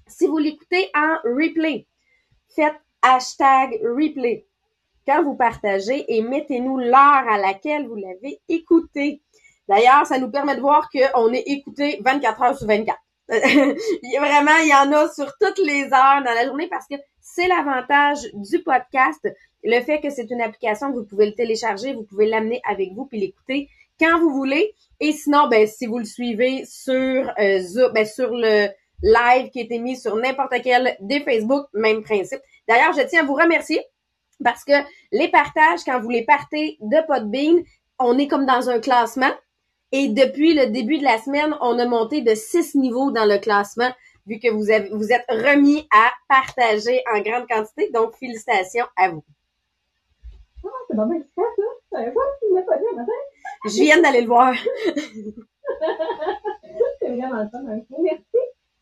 Si 0.06 0.26
vous 0.26 0.38
l'écoutez 0.38 0.90
en 0.94 1.16
replay, 1.24 1.86
faites 2.54 2.80
hashtag 3.02 3.80
replay 3.82 4.46
quand 5.08 5.22
vous 5.22 5.34
partagez 5.34 6.04
et 6.14 6.20
mettez-nous 6.20 6.76
l'heure 6.76 7.24
à 7.30 7.38
laquelle 7.38 7.88
vous 7.88 7.96
l'avez 7.96 8.40
écouté. 8.50 9.22
D'ailleurs, 9.66 10.06
ça 10.06 10.18
nous 10.18 10.30
permet 10.30 10.54
de 10.54 10.60
voir 10.60 10.90
qu'on 10.90 11.32
est 11.32 11.44
écouté 11.46 11.98
24 12.04 12.42
heures 12.42 12.58
sur 12.58 12.66
24. 12.66 12.98
il 13.30 14.10
y 14.12 14.16
a 14.16 14.20
vraiment, 14.20 14.56
il 14.62 14.68
y 14.68 14.74
en 14.74 14.92
a 14.92 15.08
sur 15.08 15.32
toutes 15.40 15.58
les 15.58 15.84
heures 15.84 16.22
dans 16.24 16.34
la 16.34 16.44
journée 16.44 16.68
parce 16.68 16.86
que 16.86 16.96
c'est 17.22 17.48
l'avantage 17.48 18.18
du 18.34 18.62
podcast, 18.62 19.26
le 19.64 19.80
fait 19.80 20.00
que 20.00 20.10
c'est 20.10 20.30
une 20.30 20.42
application 20.42 20.92
que 20.92 20.98
vous 20.98 21.06
pouvez 21.06 21.26
le 21.26 21.34
télécharger, 21.34 21.94
vous 21.94 22.04
pouvez 22.04 22.26
l'amener 22.26 22.60
avec 22.68 22.92
vous 22.92 23.06
puis 23.06 23.20
l'écouter 23.20 23.68
quand 23.98 24.18
vous 24.20 24.30
voulez. 24.30 24.74
Et 25.00 25.12
sinon, 25.12 25.48
ben 25.48 25.66
si 25.66 25.86
vous 25.86 25.98
le 25.98 26.04
suivez 26.04 26.64
sur 26.66 27.32
euh, 27.38 27.60
Zoom, 27.60 27.92
ben, 27.92 28.04
sur 28.04 28.30
le 28.32 28.68
live 29.02 29.50
qui 29.50 29.60
été 29.60 29.78
mis 29.78 29.96
sur 29.96 30.16
n'importe 30.16 30.54
quel 30.62 30.96
des 31.00 31.20
Facebook, 31.20 31.66
même 31.72 32.02
principe. 32.02 32.40
D'ailleurs, 32.66 32.92
je 32.92 33.02
tiens 33.02 33.22
à 33.22 33.26
vous 33.26 33.34
remercier 33.34 33.80
parce 34.44 34.64
que 34.64 34.72
les 35.12 35.28
partages, 35.28 35.84
quand 35.84 36.00
vous 36.00 36.10
les 36.10 36.24
partez 36.24 36.78
de 36.80 37.06
Podbean, 37.06 37.62
on 37.98 38.18
est 38.18 38.28
comme 38.28 38.46
dans 38.46 38.70
un 38.70 38.80
classement. 38.80 39.30
Et 39.92 40.08
depuis 40.08 40.54
le 40.54 40.66
début 40.66 40.98
de 40.98 41.04
la 41.04 41.18
semaine, 41.18 41.56
on 41.60 41.78
a 41.78 41.86
monté 41.86 42.20
de 42.20 42.34
six 42.34 42.74
niveaux 42.74 43.10
dans 43.10 43.24
le 43.24 43.38
classement, 43.38 43.90
vu 44.26 44.38
que 44.38 44.50
vous, 44.50 44.70
avez, 44.70 44.90
vous 44.90 45.12
êtes 45.12 45.24
remis 45.30 45.88
à 45.90 46.10
partager 46.28 47.02
en 47.14 47.20
grande 47.22 47.48
quantité. 47.48 47.90
Donc, 47.90 48.14
félicitations 48.16 48.84
à 48.96 49.08
vous. 49.10 49.24
Ah, 50.64 50.68
c'est 50.88 50.96
vraiment 50.96 51.14
excitant, 51.14 51.42
ça. 51.90 52.04
Je 52.04 52.10
matin. 52.96 53.12
Je 53.64 53.70
viens 53.82 54.00
d'aller 54.02 54.20
le 54.20 54.26
voir. 54.26 54.54
c'est 57.00 57.08
vraiment 57.08 57.48
fun. 57.50 57.64
hein. 57.68 57.80
Merci. 58.02 58.24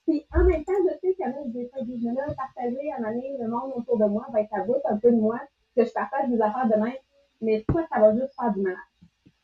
Puis 0.07 0.25
en 0.35 0.45
même 0.45 0.65
temps, 0.65 0.73
je 0.85 0.95
sais 1.01 1.15
qu'il 1.15 1.27
y 1.27 1.29
a 1.29 1.33
des 1.47 1.69
fois 1.69 1.83
disent, 1.83 2.05
là, 2.05 2.27
partager 2.37 2.93
à 2.93 3.07
année 3.09 3.37
le 3.41 3.49
monde 3.49 3.73
autour 3.75 3.99
de 3.99 4.05
moi, 4.05 4.27
ben 4.33 4.47
ça 4.51 4.61
goûte 4.61 4.83
un 4.85 4.97
peu 4.97 5.11
de 5.11 5.21
moi, 5.21 5.41
que 5.77 5.85
je 5.85 5.93
partage 5.93 6.29
des 6.29 6.41
affaires 6.41 6.69
de 6.69 6.81
même, 6.81 6.95
mais 7.41 7.65
toi, 7.69 7.83
ça 7.93 8.01
va 8.01 8.15
juste 8.15 8.33
faire 8.39 8.53
du 8.53 8.61
mal. 8.63 8.77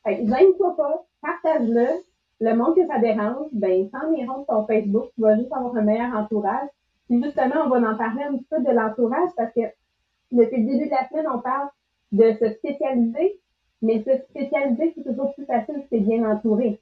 Fait 0.04 0.18
que 0.18 0.26
gêne-toi 0.26 0.76
pas, 0.76 1.04
partage-le. 1.20 1.86
Le 2.40 2.56
monde 2.56 2.74
que 2.74 2.86
ça 2.86 2.98
dérange, 2.98 3.48
ben, 3.52 3.88
s'en 3.90 4.12
ira 4.12 4.38
de 4.38 4.44
ton 4.46 4.66
Facebook, 4.66 5.10
tu 5.14 5.20
vas 5.20 5.36
juste 5.36 5.52
avoir 5.52 5.76
un 5.76 5.82
meilleur 5.82 6.12
entourage. 6.14 6.68
Puis 7.08 7.22
justement, 7.22 7.66
on 7.66 7.68
va 7.68 7.90
en 7.90 7.96
parler 7.96 8.24
un 8.24 8.36
petit 8.36 8.46
peu 8.50 8.60
de 8.60 8.70
l'entourage 8.70 9.30
parce 9.36 9.52
que 9.52 9.60
depuis 10.32 10.64
le 10.64 10.72
début 10.72 10.86
de 10.86 10.90
la 10.90 11.08
semaine, 11.08 11.26
on 11.32 11.38
parle 11.38 11.68
de 12.10 12.32
se 12.32 12.50
spécialiser, 12.54 13.38
mais 13.80 14.02
se 14.02 14.16
spécialiser, 14.30 14.92
c'est 14.96 15.04
toujours 15.04 15.34
plus 15.34 15.44
facile 15.44 15.82
si 15.82 15.88
c'est 15.90 16.00
bien 16.00 16.28
entouré. 16.28 16.80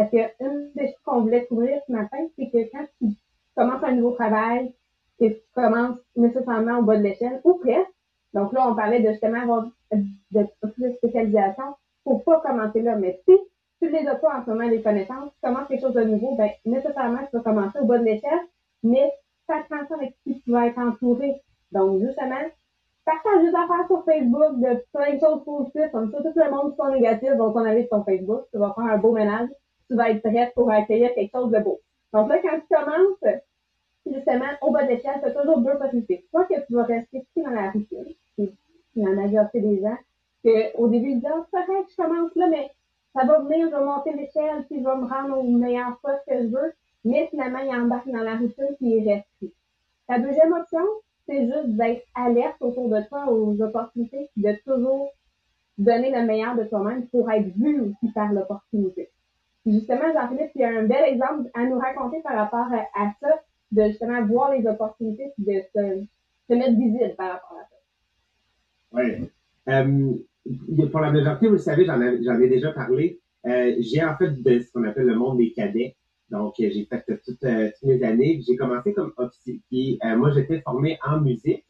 Parce 0.00 0.12
que 0.12 0.44
une 0.44 0.70
des 0.74 0.86
choses 0.86 1.02
qu'on 1.04 1.20
voulait 1.20 1.44
couvrir 1.44 1.78
ce 1.86 1.92
matin, 1.92 2.16
c'est 2.34 2.48
que 2.48 2.70
quand 2.72 2.86
tu 3.02 3.08
commences 3.54 3.84
un 3.84 3.92
nouveau 3.92 4.12
travail, 4.12 4.72
que 5.18 5.26
tu 5.26 5.40
commences 5.54 5.98
nécessairement 6.16 6.78
au 6.78 6.82
bas 6.82 6.96
de 6.96 7.02
l'échelle, 7.02 7.38
ou 7.44 7.58
presque, 7.58 7.90
donc 8.32 8.54
là, 8.54 8.66
on 8.66 8.74
parlait 8.74 9.00
de 9.00 9.10
justement 9.10 9.42
avoir 9.42 9.66
de, 9.92 10.46
plus 10.62 10.88
de 10.88 10.94
spécialisation, 10.94 11.64
faut 12.04 12.18
pas 12.20 12.40
commencer 12.40 12.80
là. 12.80 12.96
Mais 12.96 13.20
si 13.28 13.36
tu 13.82 13.90
les 13.90 14.06
as 14.06 14.14
pas 14.14 14.38
en 14.38 14.42
ce 14.42 14.50
moment, 14.50 14.66
les 14.70 14.80
connaissances, 14.80 15.32
tu 15.34 15.46
commences 15.46 15.68
quelque 15.68 15.82
chose 15.82 15.92
de 15.92 16.04
nouveau, 16.04 16.34
ben, 16.34 16.48
nécessairement, 16.64 17.20
tu 17.30 17.36
vas 17.36 17.42
commencer 17.42 17.78
au 17.80 17.84
bas 17.84 17.98
de 17.98 18.04
l'échelle, 18.04 18.40
mais 18.82 19.12
fais 19.46 19.52
attention 19.52 19.96
avec 19.96 20.14
qui 20.24 20.40
tu 20.40 20.50
vas 20.50 20.68
être 20.68 20.78
entouré. 20.78 21.42
Donc, 21.72 22.00
justement, 22.00 22.40
partage 23.04 23.42
des 23.42 23.54
affaires 23.54 23.86
sur 23.86 24.02
Facebook 24.06 24.60
de 24.60 24.82
plein 24.94 25.14
de 25.14 25.20
choses 25.20 25.44
positives, 25.44 25.90
comme 25.92 26.10
ça, 26.10 26.22
tout 26.22 26.32
le 26.34 26.50
monde 26.50 26.70
qui 26.70 26.76
sont 26.78 26.90
négatifs 26.90 27.32
va 27.32 27.52
s'en 27.52 27.66
aller 27.66 27.86
sur 27.86 28.02
Facebook, 28.02 28.44
tu 28.50 28.58
vas 28.58 28.72
faire 28.74 28.84
un 28.84 28.96
beau 28.96 29.12
ménage, 29.12 29.50
tu 29.90 29.96
vas 29.96 30.10
être 30.10 30.22
prête 30.22 30.54
pour 30.54 30.70
accueillir 30.70 31.12
quelque 31.14 31.32
chose 31.32 31.50
de 31.50 31.58
beau. 31.58 31.80
Donc 32.12 32.28
là, 32.28 32.38
quand 32.40 32.60
tu 32.60 32.74
commences, 32.74 33.40
justement, 34.06 34.50
au 34.62 34.70
bas 34.70 34.84
de 34.84 34.90
l'échelle, 34.90 35.20
tu 35.20 35.26
as 35.26 35.32
toujours 35.32 35.58
deux 35.58 35.76
possibilités. 35.78 36.24
Soit 36.30 36.44
que 36.44 36.64
tu 36.64 36.74
vas 36.74 36.84
rester 36.84 37.26
pris 37.32 37.42
dans 37.42 37.50
la 37.50 37.72
routine, 37.72 38.04
qui 38.36 38.52
la 38.94 39.10
majorité 39.10 39.60
des 39.60 39.80
gens, 39.80 39.96
qu'au 40.44 40.88
début, 40.88 41.10
ils 41.10 41.20
disent, 41.20 41.28
ah, 41.28 41.44
c'est 41.52 41.66
correct, 41.66 41.88
je 41.90 41.96
commence 41.96 42.34
là, 42.36 42.46
mais 42.48 42.70
ça 43.14 43.24
va 43.24 43.40
venir, 43.40 43.68
je 43.68 43.74
vais 43.74 43.84
monter 43.84 44.12
l'échelle, 44.12 44.64
puis 44.68 44.78
je 44.78 44.84
vais 44.84 44.96
me 44.96 45.06
rendre 45.06 45.38
au 45.38 45.42
meilleur 45.42 45.98
poste 46.02 46.22
que 46.28 46.40
je 46.42 46.46
veux. 46.46 46.72
Mais 47.04 47.26
finalement, 47.28 47.58
il 47.58 47.74
embarque 47.74 48.08
dans 48.08 48.22
la 48.22 48.36
routine, 48.36 48.76
puis 48.78 48.90
il 48.90 49.08
reste 49.08 49.26
pris. 49.38 49.52
La 50.08 50.18
deuxième 50.18 50.52
option, 50.52 50.84
c'est 51.26 51.46
juste 51.46 51.76
d'être 51.76 52.04
alerte 52.14 52.56
autour 52.60 52.88
de 52.88 53.00
toi 53.08 53.30
aux 53.30 53.60
opportunités, 53.60 54.28
de 54.36 54.52
toujours 54.64 55.10
donner 55.78 56.10
le 56.10 56.26
meilleur 56.26 56.56
de 56.56 56.64
toi-même 56.64 57.06
pour 57.06 57.30
être 57.30 57.48
vu 57.56 57.80
aussi 57.80 58.12
par 58.12 58.32
l'opportunité. 58.32 59.10
Justement, 59.66 60.12
Jean-Philippe, 60.14 60.52
il 60.54 60.60
y 60.62 60.64
a 60.64 60.68
un 60.68 60.84
bel 60.84 61.04
exemple 61.04 61.50
à 61.54 61.66
nous 61.66 61.78
raconter 61.78 62.22
par 62.22 62.34
rapport 62.34 62.66
à, 62.94 63.12
ça, 63.20 63.42
de 63.72 63.84
justement 63.84 64.24
voir 64.26 64.52
les 64.52 64.66
opportunités, 64.66 65.32
puis 65.36 65.44
de 65.44 65.60
se, 65.74 66.54
mettre 66.54 66.78
visible 66.78 67.14
par 67.16 67.32
rapport 67.32 67.58
à 67.58 67.68
ça. 67.68 67.76
Oui. 68.92 69.30
Euh, 69.68 70.86
pour 70.90 71.00
la 71.00 71.12
majorité, 71.12 71.46
vous 71.46 71.52
le 71.52 71.58
savez, 71.58 71.84
j'en 71.84 72.00
ai, 72.00 72.48
déjà 72.48 72.72
parlé. 72.72 73.20
Euh, 73.46 73.76
j'ai 73.78 74.02
en 74.02 74.16
fait 74.16 74.42
de 74.42 74.60
ce 74.60 74.72
qu'on 74.72 74.84
appelle 74.84 75.06
le 75.06 75.14
monde 75.14 75.38
des 75.38 75.52
cadets. 75.52 75.96
Donc, 76.30 76.54
euh, 76.60 76.70
j'ai 76.72 76.86
fait 76.86 77.04
toutes, 77.24 77.42
mes 77.82 78.02
années. 78.02 78.40
J'ai 78.46 78.56
commencé 78.56 78.94
comme 78.94 79.12
officier. 79.16 79.60
Puis, 79.68 79.98
moi, 80.16 80.30
j'étais 80.32 80.60
formé 80.62 80.98
en 81.06 81.20
musique. 81.20 81.66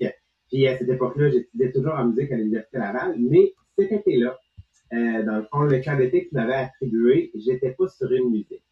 Puis, 0.49 0.67
à 0.69 0.79
cette 0.79 0.89
époque-là, 0.89 1.31
j'étudiais 1.31 1.73
toujours 1.73 1.95
en 1.95 2.07
musique 2.07 2.31
à 2.31 2.37
l'Université 2.37 2.79
Laval. 2.79 3.17
Mais 3.19 3.53
cet 3.77 3.93
été-là, 3.93 4.39
dans 4.93 5.37
le 5.37 5.45
fond, 5.51 5.63
le 5.63 5.81
camp 5.81 5.97
d'été 5.97 6.27
qui 6.27 6.35
m'avait 6.35 6.55
attribué, 6.55 7.31
j'étais 7.35 7.71
pas 7.73 7.89
sur 7.89 8.11
une 8.11 8.31
musique. 8.31 8.63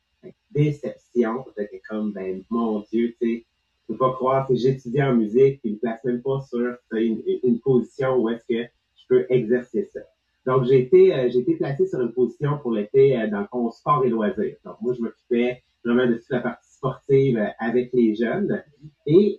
Déception. 0.51 1.45
J'étais 1.57 1.81
comme, 1.89 2.13
ben, 2.13 2.43
mon 2.51 2.81
Dieu, 2.91 3.15
tu 3.21 3.27
sais, 3.27 3.47
je 3.89 3.93
peux 3.93 3.99
pas 3.99 4.13
croire 4.13 4.47
que 4.47 4.55
j'étudie 4.55 5.03
en 5.03 5.15
musique 5.15 5.61
et 5.65 5.71
me 5.71 5.77
place 5.77 6.03
même 6.05 6.23
pas 6.23 6.41
sur 6.49 6.77
une, 6.93 7.23
une 7.43 7.61
position 7.61 8.17
où 8.17 8.29
est-ce 8.29 8.45
que 8.45 8.69
je 8.97 9.07
peux 9.09 9.27
exercer 9.31 9.89
ça. 9.93 10.01
Donc, 10.49 10.65
j'ai 10.65 10.81
été, 10.81 11.15
euh, 11.15 11.29
j'ai 11.31 11.41
été 11.41 11.57
placé 11.57 11.87
sur 11.87 12.01
une 12.01 12.13
position 12.13 12.59
pour 12.59 12.73
l'été 12.73 13.21
euh, 13.21 13.29
dans 13.29 13.41
le 13.41 13.47
fond 13.49 13.71
sport 13.71 14.03
et 14.05 14.09
loisirs. 14.09 14.57
Donc, 14.65 14.77
moi, 14.81 14.95
je 14.95 15.03
m'occupais 15.03 15.63
vraiment 15.85 16.07
de 16.07 16.15
toute 16.15 16.31
la 16.31 16.41
partie 16.41 16.73
sportive 16.73 17.37
euh, 17.37 17.49
avec 17.59 17.91
les 17.93 18.15
jeunes. 18.15 18.63
Et 19.07 19.39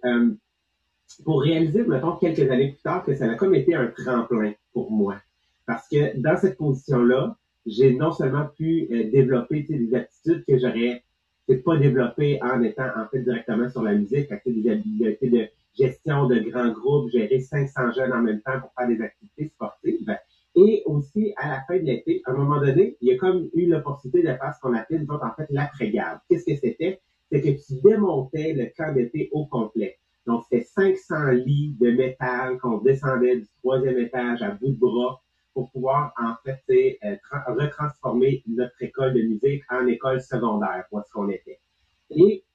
pour 1.23 1.41
réaliser, 1.41 1.83
mettons, 1.83 2.15
quelques 2.17 2.49
années 2.51 2.73
plus 2.73 2.81
tard, 2.83 3.03
que 3.03 3.15
ça 3.15 3.25
a 3.25 3.33
comme 3.35 3.55
été 3.55 3.73
un 3.73 3.87
tremplin 3.87 4.53
pour 4.71 4.91
moi. 4.91 5.15
Parce 5.69 5.87
que 5.87 6.19
dans 6.19 6.35
cette 6.35 6.57
position-là, 6.57 7.37
j'ai 7.67 7.93
non 7.93 8.11
seulement 8.11 8.47
pu 8.57 8.87
développer 9.13 9.67
des 9.69 9.93
aptitudes 9.93 10.43
que 10.47 10.57
j'aurais 10.57 11.03
c'est 11.47 11.63
pas 11.63 11.77
développé 11.77 12.39
en 12.41 12.63
étant 12.63 12.87
en 12.95 13.07
fait 13.07 13.21
directement 13.21 13.69
sur 13.69 13.83
la 13.83 13.93
musique, 13.93 14.29
fait 14.29 14.41
des 14.51 14.67
habiletés 14.67 15.29
de 15.29 15.47
gestion 15.77 16.27
de 16.27 16.39
grands 16.39 16.71
groupes, 16.71 17.11
gérer 17.11 17.39
500 17.39 17.91
jeunes 17.91 18.13
en 18.13 18.21
même 18.23 18.41
temps 18.41 18.59
pour 18.61 18.71
faire 18.75 18.87
des 18.87 18.99
activités 18.99 19.47
sportives. 19.47 20.17
Et 20.55 20.81
aussi, 20.87 21.33
à 21.37 21.49
la 21.49 21.61
fin 21.67 21.77
de 21.77 21.85
l'été, 21.85 22.23
à 22.25 22.31
un 22.31 22.33
moment 22.35 22.59
donné, 22.59 22.97
il 22.99 23.09
y 23.09 23.11
a 23.11 23.17
comme 23.17 23.47
eu 23.53 23.67
l'opportunité 23.67 24.23
de 24.23 24.27
faire 24.27 24.53
ce 24.55 24.59
qu'on 24.61 24.73
appelle, 24.73 25.05
nous 25.07 25.15
en 25.15 25.33
fait, 25.35 25.45
l'après-garde. 25.51 26.19
Qu'est-ce 26.27 26.45
que 26.45 26.55
c'était? 26.55 26.99
C'est 27.31 27.41
que 27.41 27.49
tu 27.49 27.79
démontais 27.83 28.53
le 28.53 28.71
camp 28.75 28.91
d'été 28.91 29.29
au 29.33 29.45
complet. 29.45 29.99
Donc, 30.25 30.45
c'était 30.49 30.65
500 30.65 31.31
lits 31.31 31.75
de 31.79 31.91
métal 31.91 32.57
qu'on 32.57 32.79
descendait 32.79 33.37
du 33.37 33.47
troisième 33.59 33.99
étage 33.99 34.41
à 34.41 34.49
bout 34.49 34.69
de 34.69 34.79
bras 34.79 35.21
pour 35.59 35.71
pouvoir 35.71 36.13
en 36.17 36.35
fait 36.45 36.63
euh, 37.03 37.15
retransformer 37.47 38.41
notre 38.47 38.81
école 38.81 39.13
de 39.13 39.23
musique 39.23 39.61
en 39.69 39.85
école 39.87 40.21
secondaire, 40.21 40.85
pour 40.89 41.03
ce 41.05 41.11
qu'on 41.11 41.27
était. 41.27 41.59
Et 42.11 42.45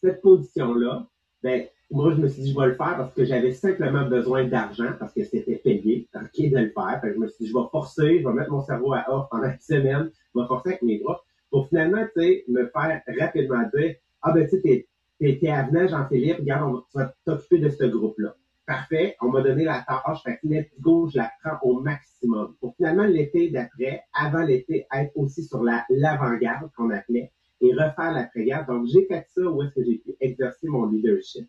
cette 0.00 0.22
position-là, 0.22 1.06
ben, 1.42 1.66
moi, 1.90 2.10
je 2.12 2.22
me 2.22 2.28
suis 2.28 2.44
dit, 2.44 2.52
je 2.54 2.58
vais 2.58 2.68
le 2.68 2.74
faire 2.74 2.96
parce 2.96 3.12
que 3.12 3.26
j'avais 3.26 3.52
simplement 3.52 4.06
besoin 4.06 4.44
d'argent 4.44 4.92
parce 4.98 5.12
que 5.12 5.24
c'était 5.24 5.56
payé, 5.56 6.08
ok, 6.14 6.50
de 6.50 6.58
le 6.58 6.70
faire. 6.70 7.02
je 7.04 7.18
me 7.18 7.28
suis 7.28 7.44
dit, 7.44 7.50
je 7.50 7.54
vais 7.54 7.68
forcer, 7.70 8.20
je 8.20 8.26
vais 8.26 8.32
mettre 8.32 8.50
mon 8.50 8.62
cerveau 8.62 8.94
à 8.94 9.04
off 9.08 9.26
pendant 9.30 9.50
une 9.50 9.60
semaine, 9.60 10.10
je 10.34 10.40
vais 10.40 10.46
forcer 10.46 10.70
avec 10.70 10.82
mes 10.82 11.00
bras 11.00 11.22
pour 11.50 11.68
finalement, 11.68 12.02
me 12.16 12.66
faire 12.66 13.02
rapidement 13.20 13.62
dire, 13.74 13.96
ah 14.22 14.32
ben, 14.32 14.48
tu 14.48 14.58
sais, 14.58 14.86
t'es, 15.20 15.48
avenant, 15.50 15.86
Jean-Philippe, 15.86 16.38
regarde, 16.38 16.82
on 16.94 16.98
va, 16.98 17.14
t'occuper 17.26 17.58
de 17.58 17.68
ce 17.68 17.84
groupe-là 17.84 18.34
parfait, 18.66 19.16
on 19.20 19.28
m'a 19.28 19.42
donné 19.42 19.64
la 19.64 19.84
tâche, 19.86 20.22
fait 20.22 20.38
que 20.38 20.48
let's 20.48 20.70
je 20.76 21.18
la 21.18 21.30
prends 21.42 21.58
au 21.62 21.80
maximum. 21.80 22.54
Pour 22.60 22.74
finalement, 22.76 23.04
l'été 23.04 23.50
d'après, 23.50 24.02
avant 24.12 24.42
l'été, 24.42 24.86
être 24.92 25.12
aussi 25.16 25.44
sur 25.44 25.62
la 25.62 25.84
l'avant-garde 25.90 26.70
qu'on 26.76 26.90
appelait 26.90 27.32
et 27.60 27.72
refaire 27.72 28.12
l'après-garde. 28.12 28.66
Donc, 28.66 28.86
j'ai 28.86 29.06
fait 29.06 29.24
ça 29.28 29.42
où 29.42 29.62
est-ce 29.62 29.74
que 29.74 29.84
j'ai 29.84 29.98
pu 29.98 30.14
exercer 30.20 30.68
mon 30.68 30.86
leadership. 30.86 31.48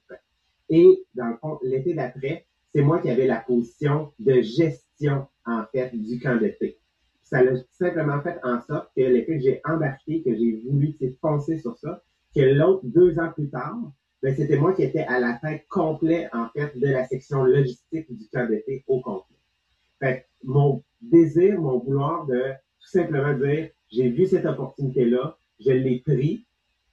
Et 0.69 1.03
dans 1.15 1.27
le 1.27 1.37
fond, 1.37 1.59
l'été 1.63 1.93
d'après, 1.93 2.45
c'est 2.73 2.81
moi 2.81 2.99
qui 2.99 3.09
avais 3.09 3.27
la 3.27 3.39
position 3.39 4.11
de 4.19 4.41
gestion, 4.41 5.27
en 5.45 5.63
fait, 5.71 5.95
du 5.95 6.19
camp 6.19 6.37
d'été. 6.37 6.79
Ça 7.23 7.39
a 7.39 7.43
simplement 7.71 8.21
fait 8.21 8.37
en 8.43 8.61
sorte 8.61 8.89
que 8.95 9.01
l'été 9.01 9.37
que 9.37 9.43
j'ai 9.43 9.61
embarqué, 9.65 10.21
que 10.23 10.35
j'ai 10.35 10.61
voulu 10.65 10.95
foncer 11.21 11.57
sur 11.59 11.77
ça, 11.77 12.03
que 12.35 12.41
l'autre, 12.41 12.81
deux 12.83 13.17
ans 13.19 13.31
plus 13.31 13.49
tard, 13.49 13.77
ben, 14.23 14.33
c'était 14.33 14.57
moi 14.57 14.73
qui 14.73 14.83
étais 14.83 15.01
à 15.01 15.19
la 15.19 15.33
tête 15.33 15.67
complète, 15.67 16.29
en 16.33 16.47
fait, 16.47 16.71
de 16.79 16.87
la 16.87 17.05
section 17.05 17.43
logistique 17.43 18.07
du 18.09 18.25
camp 18.31 18.47
d'été 18.47 18.85
au 18.87 19.01
complet. 19.01 20.25
Mon 20.45 20.81
désir, 21.01 21.59
mon 21.59 21.79
vouloir 21.79 22.25
de 22.25 22.53
tout 22.79 22.89
simplement 22.89 23.33
dire, 23.33 23.69
j'ai 23.91 24.09
vu 24.09 24.25
cette 24.25 24.45
opportunité-là, 24.45 25.37
je 25.59 25.71
l'ai 25.71 25.99
pris, 25.99 26.45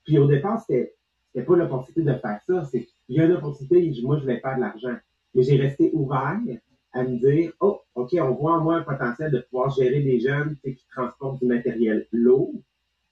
puis 0.04 0.18
au 0.18 0.26
départ, 0.26 0.60
c'était, 0.60 0.94
c'était 1.28 1.46
pas 1.46 1.56
l'opportunité 1.56 2.02
de 2.02 2.18
faire 2.18 2.40
ça, 2.48 2.64
c'est, 2.64 2.88
il 3.08 3.16
y 3.16 3.20
a 3.20 3.26
une 3.26 3.32
opportunité, 3.32 3.92
moi, 4.02 4.18
je 4.18 4.26
vais 4.26 4.40
faire 4.40 4.56
de 4.56 4.62
l'argent. 4.62 4.96
Mais 5.34 5.44
j'ai 5.44 5.56
resté 5.56 5.90
ouvert 5.92 6.36
à 6.92 7.04
me 7.04 7.16
dire, 7.18 7.52
oh, 7.60 7.80
OK, 7.94 8.10
on 8.20 8.32
voit 8.32 8.54
en 8.54 8.60
moi 8.60 8.76
un 8.76 8.82
potentiel 8.82 9.30
de 9.30 9.38
pouvoir 9.38 9.70
gérer 9.70 10.00
des 10.00 10.18
jeunes 10.18 10.56
qui 10.64 10.76
transportent 10.90 11.38
du 11.38 11.46
matériel 11.46 12.08
lourd. 12.10 12.54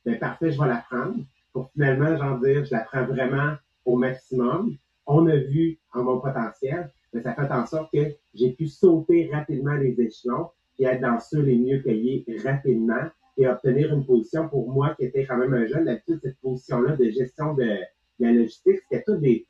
Ben, 0.05 0.19
parfait, 0.19 0.51
je 0.51 0.61
vais 0.61 0.67
la 0.67 0.85
prendre. 0.91 1.19
Pour 1.53 1.71
finalement, 1.71 2.17
genre 2.17 2.41
dire, 2.41 2.65
je 2.65 2.73
la 2.73 2.81
prends 2.81 3.05
vraiment 3.05 3.55
au 3.89 3.97
maximum. 3.97 4.77
On 5.07 5.27
a 5.27 5.37
vu 5.37 5.79
en 5.95 6.05
mon 6.05 6.21
potentiel, 6.21 6.93
mais 7.13 7.23
ça 7.23 7.35
fait 7.35 7.51
en 7.51 7.67
sorte 7.67 7.91
que 7.93 8.15
j'ai 8.35 8.53
pu 8.53 8.67
sauter 8.67 9.31
rapidement 9.33 9.75
les 9.75 9.99
échelons 10.01 10.51
et 10.79 10.85
être 10.85 11.01
dans 11.01 11.19
ceux 11.19 11.41
les 11.41 11.57
mieux 11.57 11.83
payés 11.83 12.25
rapidement 12.45 13.09
et 13.39 13.49
obtenir 13.49 13.93
une 13.95 14.05
position 14.05 14.49
pour 14.49 14.71
moi 14.71 14.95
qui 14.95 15.07
était 15.07 15.25
quand 15.25 15.39
même 15.39 15.55
un 15.55 15.67
jeune. 15.67 15.87
D'habitude, 15.87 16.21
cette 16.23 16.39
position-là 16.41 16.97
de 16.97 17.11
gestion 17.11 17.55
de, 17.55 17.79
la 18.21 18.33
logistique, 18.33 18.81
c'était 18.83 19.05
tous 19.05 19.17
des, 19.17 19.47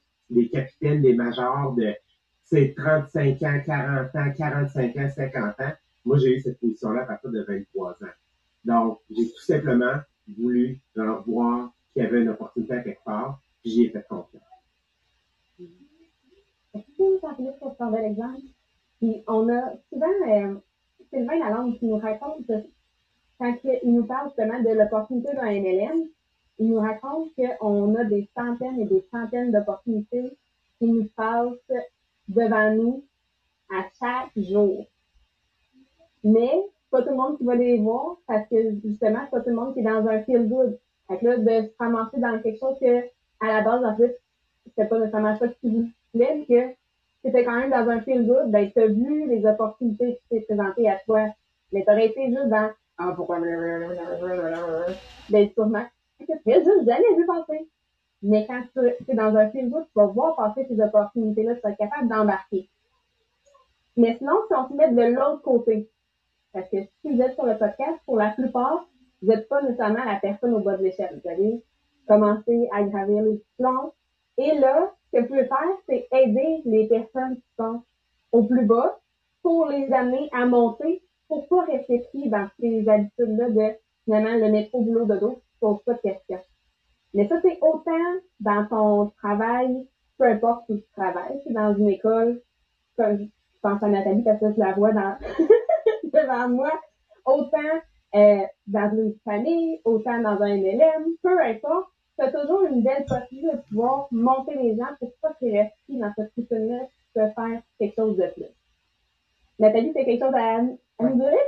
capitaines, 0.52 1.02
des 1.02 1.14
majors 1.14 1.75
de 1.75 1.95
35 2.76 3.42
ans, 3.42 3.61
40 3.66 4.14
ans, 4.14 4.33
45 4.37 4.97
ans, 4.97 5.09
50 5.16 5.61
ans. 5.61 5.73
Moi, 6.04 6.18
j'ai 6.18 6.37
eu 6.37 6.40
cette 6.40 6.61
position-là 6.61 7.02
à 7.02 7.07
partir 7.07 7.30
de 7.30 7.42
23 7.42 7.90
ans. 7.90 7.95
Donc, 8.64 8.99
j'ai 9.11 9.28
tout 9.28 9.40
simplement 9.40 9.97
voulu 10.38 10.80
voir 11.26 11.73
qu'il 11.92 12.02
y 12.02 12.07
avait 12.07 12.21
une 12.21 12.28
opportunité 12.28 12.75
à 12.75 12.80
quelque 12.83 13.04
part 13.04 13.40
j'y 13.64 13.84
ai 13.84 13.90
fait 13.90 14.06
confiance. 14.08 14.42
Est-ce 16.74 16.96
que 16.96 17.20
Jean-Philippe, 17.20 17.58
pour 17.58 17.76
te 17.76 17.90
bel 17.90 18.04
exemple? 18.04 18.40
Puis 18.98 19.22
on 19.26 19.48
a 19.48 19.74
souvent 19.90 20.06
euh, 20.28 20.54
Sylvain 21.10 21.50
langue 21.50 21.78
qui 21.78 21.86
nous 21.86 21.98
raconte 21.98 22.50
quand 23.38 23.54
il 23.64 23.94
nous 23.94 24.04
parle 24.04 24.28
justement 24.28 24.60
de 24.60 24.70
l'opportunité 24.70 25.32
d'un 25.34 25.50
MLM. 25.50 26.08
il 26.58 26.70
nous 26.70 26.80
raconte 26.80 27.30
qu'on 27.36 27.94
a 27.94 28.04
des 28.04 28.28
centaines 28.36 28.80
et 28.80 28.84
des 28.84 29.04
centaines 29.12 29.52
d'opportunités 29.52 30.36
qui 30.78 30.86
nous 30.86 31.08
passent 31.16 31.72
devant 32.28 32.74
nous 32.74 33.04
à 33.70 33.84
chaque 33.98 34.32
jour. 34.36 34.86
Mais 36.24 36.64
pas 36.90 37.02
tout 37.02 37.10
le 37.10 37.16
monde 37.16 37.38
qui 37.38 37.44
va 37.44 37.54
les 37.54 37.78
voir 37.78 38.16
parce 38.26 38.48
que 38.48 38.74
justement, 38.84 39.20
c'est 39.24 39.30
pas 39.30 39.40
tout 39.40 39.50
le 39.50 39.56
monde 39.56 39.74
qui 39.74 39.80
est 39.80 39.84
dans 39.84 40.06
un 40.06 40.22
feel 40.22 40.48
good. 40.48 40.78
Fait 41.06 41.18
que 41.18 41.26
là, 41.26 41.38
de 41.38 41.68
se 41.68 41.72
ramasser 41.78 42.18
dans 42.18 42.40
quelque 42.42 42.58
chose 42.58 42.78
que, 42.80 43.04
à 43.40 43.47
la 43.47 43.62
base, 43.62 43.85
en 43.85 43.97
fait, 43.97 44.18
c'était 44.66 44.87
pas 44.87 44.99
nécessairement 44.99 45.37
ça 45.37 45.47
vous 45.62 45.88
plaît, 46.12 46.35
mais 46.35 46.47
que 46.47 46.75
c'était 47.25 47.45
quand 47.45 47.59
même 47.59 47.71
dans 47.71 47.88
un 47.88 48.00
feel 48.00 48.26
good, 48.26 48.50
ben, 48.50 48.71
t'as 48.75 48.87
vu 48.87 49.28
les 49.28 49.47
opportunités 49.47 50.16
qui 50.16 50.28
s'est 50.28 50.40
présentées 50.42 50.88
à 50.88 50.99
toi. 51.04 51.26
Mais 51.73 51.85
t'aurais 51.85 52.07
été 52.07 52.28
juste 52.28 52.49
dans, 52.49 52.71
ah, 52.99 53.12
pourquoi, 53.14 53.40
ben, 53.40 55.50
sûrement, 55.54 55.85
que 56.21 56.25
tu 56.25 56.33
juste 56.47 56.87
jamais 56.87 57.14
vu 57.16 57.26
passer. 57.26 57.68
Mais 58.23 58.47
quand 58.47 58.62
tu 58.73 58.80
es 59.09 59.14
dans 59.14 59.37
un 59.37 59.49
feel 59.50 59.71
good, 59.71 59.85
tu 59.85 59.92
vas 59.95 60.07
voir 60.07 60.37
passer 60.37 60.66
ces 60.68 60.80
opportunités-là, 60.80 61.54
tu 61.54 61.68
être 61.68 61.76
capable 61.76 62.09
d'embarquer. 62.09 62.68
Mais 63.97 64.16
sinon, 64.18 64.35
si 64.49 64.54
on 64.54 64.68
se 64.68 64.75
met 64.75 64.92
de 64.92 65.14
l'autre 65.14 65.42
côté, 65.42 65.88
parce 66.52 66.68
que 66.71 66.78
si 67.00 67.14
vous 67.14 67.21
êtes 67.21 67.35
sur 67.35 67.47
le 67.47 67.59
podcast, 67.59 67.99
pour 68.07 68.16
la 68.16 68.30
plupart, 68.30 68.87
vous 69.23 69.28
n'êtes 69.28 69.49
pas 69.49 69.62
nécessairement 69.62 70.04
la 70.04 70.16
personne 70.16 70.54
au 70.54 70.61
bas 70.61 70.76
de 70.76 70.85
l'échelle. 70.85 71.21
Vous 71.23 71.28
allez 71.28 71.62
commencer 72.08 72.68
à 72.72 72.82
gravir 72.82 73.22
les 73.22 73.42
plans. 73.58 73.92
Et 74.38 74.58
là, 74.58 74.92
ce 75.12 75.18
que 75.18 75.22
vous 75.22 75.28
pouvez 75.28 75.46
faire, 75.46 75.76
c'est 75.88 76.08
aider 76.12 76.62
les 76.64 76.88
personnes 76.88 77.36
qui 77.36 77.46
sont 77.56 77.82
au 78.32 78.42
plus 78.44 78.66
bas 78.66 78.98
pour 79.42 79.66
les 79.66 79.92
amener 79.92 80.28
à 80.32 80.46
monter, 80.46 81.02
pour 81.28 81.46
pas 81.48 81.64
rester 81.64 82.00
pris 82.10 82.28
dans 82.28 82.48
ces 82.58 82.88
habitudes-là 82.88 83.50
de 83.50 83.76
finalement 84.04 84.46
le 84.46 84.50
métro 84.50 84.80
boulot 84.82 85.04
de 85.04 85.16
dos, 85.16 85.42
pose 85.60 85.82
pas 85.84 85.94
de 85.94 86.00
questions. 86.00 86.40
Mais 87.14 87.28
ça, 87.28 87.36
c'est 87.42 87.58
autant 87.62 87.92
dans 88.40 88.66
ton 88.66 89.10
travail, 89.22 89.86
peu 90.18 90.24
importe 90.24 90.64
où 90.68 90.76
tu 90.76 90.90
travailles, 90.96 91.40
c'est 91.44 91.52
dans 91.52 91.74
une 91.74 91.88
école, 91.88 92.42
comme 92.96 93.18
je 93.18 93.26
pense 93.62 93.82
à 93.82 93.88
Nathalie 93.88 94.22
parce 94.22 94.40
que 94.40 94.52
je 94.52 94.58
la 94.58 94.72
vois 94.72 94.92
devant 96.04 96.48
moi, 96.48 96.72
autant 97.24 97.58
euh, 98.14 98.42
dans 98.66 98.90
une 98.96 99.14
famille, 99.24 99.80
autant 99.84 100.18
dans 100.20 100.40
un 100.42 100.56
MLM, 100.56 101.04
peu 101.22 101.40
importe, 101.40 101.88
tu 102.18 102.25
as 102.25 102.32
toujours 102.32 102.64
une 102.64 102.82
belle 102.82 103.04
possibilité 103.06 103.56
de 103.56 103.62
pouvoir 103.68 104.08
monter 104.10 104.54
les 104.56 104.76
gens 104.76 104.88
pour 104.98 105.12
pas 105.22 105.34
qu'ils 105.38 105.56
restent 105.56 105.75
dans 105.88 106.12
cette 106.16 106.32
routine-là, 106.37 106.80
tu 106.80 107.06
peux 107.14 107.28
faire 107.28 107.62
quelque 107.78 107.94
chose 107.94 108.16
de 108.16 108.26
plus. 108.34 108.44
Nathalie, 109.58 109.92
tu 109.92 110.00
as 110.00 110.04
quelque 110.04 110.25
chose 110.25 110.34
à, 110.34 111.10
dire? 111.10 111.38